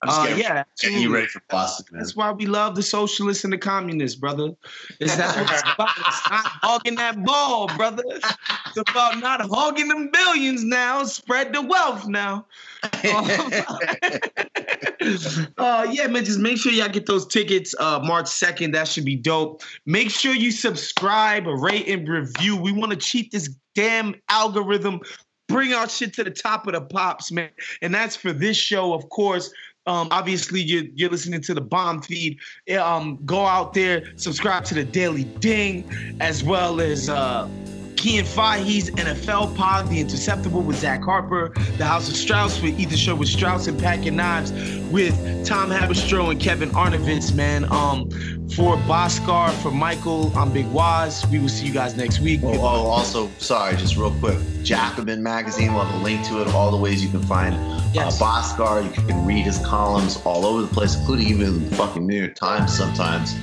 [0.01, 2.01] I'm just Uh, getting, yeah, getting you ready for Boston, man.
[2.01, 4.51] That's why we love the socialists and the communists, brother.
[4.99, 5.89] Is that what it's about?
[5.97, 8.03] It's not hogging that ball, brother.
[8.05, 11.05] It's about not hogging them billions now.
[11.05, 12.45] Spread the wealth now.
[15.57, 18.73] uh, yeah, man, just make sure y'all get those tickets uh, March 2nd.
[18.73, 19.61] That should be dope.
[19.85, 22.57] Make sure you subscribe, rate, and review.
[22.57, 25.01] We want to cheat this damn algorithm.
[25.47, 27.49] Bring our shit to the top of the pops, man.
[27.81, 29.51] And that's for this show, of course.
[29.85, 32.39] Um, obviously, you're, you're listening to the bomb feed.
[32.79, 37.49] Um, go out there, subscribe to the Daily Ding, as well as uh,
[37.95, 42.97] Kean Fahi's NFL pod, The Interceptable with Zach Harper, The House of Strauss with Ethan
[42.97, 44.51] Show with Strauss and Packing Knives
[44.91, 45.13] with
[45.45, 47.65] Tom Haberstroh and Kevin Arnovitz, man.
[47.71, 48.09] Um,
[48.55, 51.25] for Bhaskar, for Michael, I'm Big Waz.
[51.31, 52.41] We will see you guys next week.
[52.43, 54.37] Oh, oh, also, sorry, just real quick.
[54.63, 57.55] Jacobin magazine, we'll have a link to it, all the ways you can find
[57.93, 58.21] Yes.
[58.21, 58.83] uh, Bhaskar.
[58.85, 62.35] You can read his columns all over the place, including even the fucking New York
[62.35, 63.33] Times sometimes.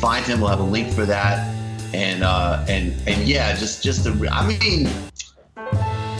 [0.00, 1.54] Find him, we'll have a link for that.
[1.94, 4.86] And uh, and and yeah, just just the I mean,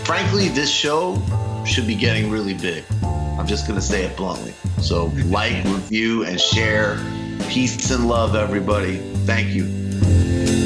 [0.05, 1.21] frankly, this show
[1.67, 2.85] should be getting really big.
[3.03, 4.55] I'm just gonna say it bluntly.
[4.81, 6.99] So like, review, and share.
[7.49, 8.97] Peace and love, everybody.
[9.27, 10.66] Thank you.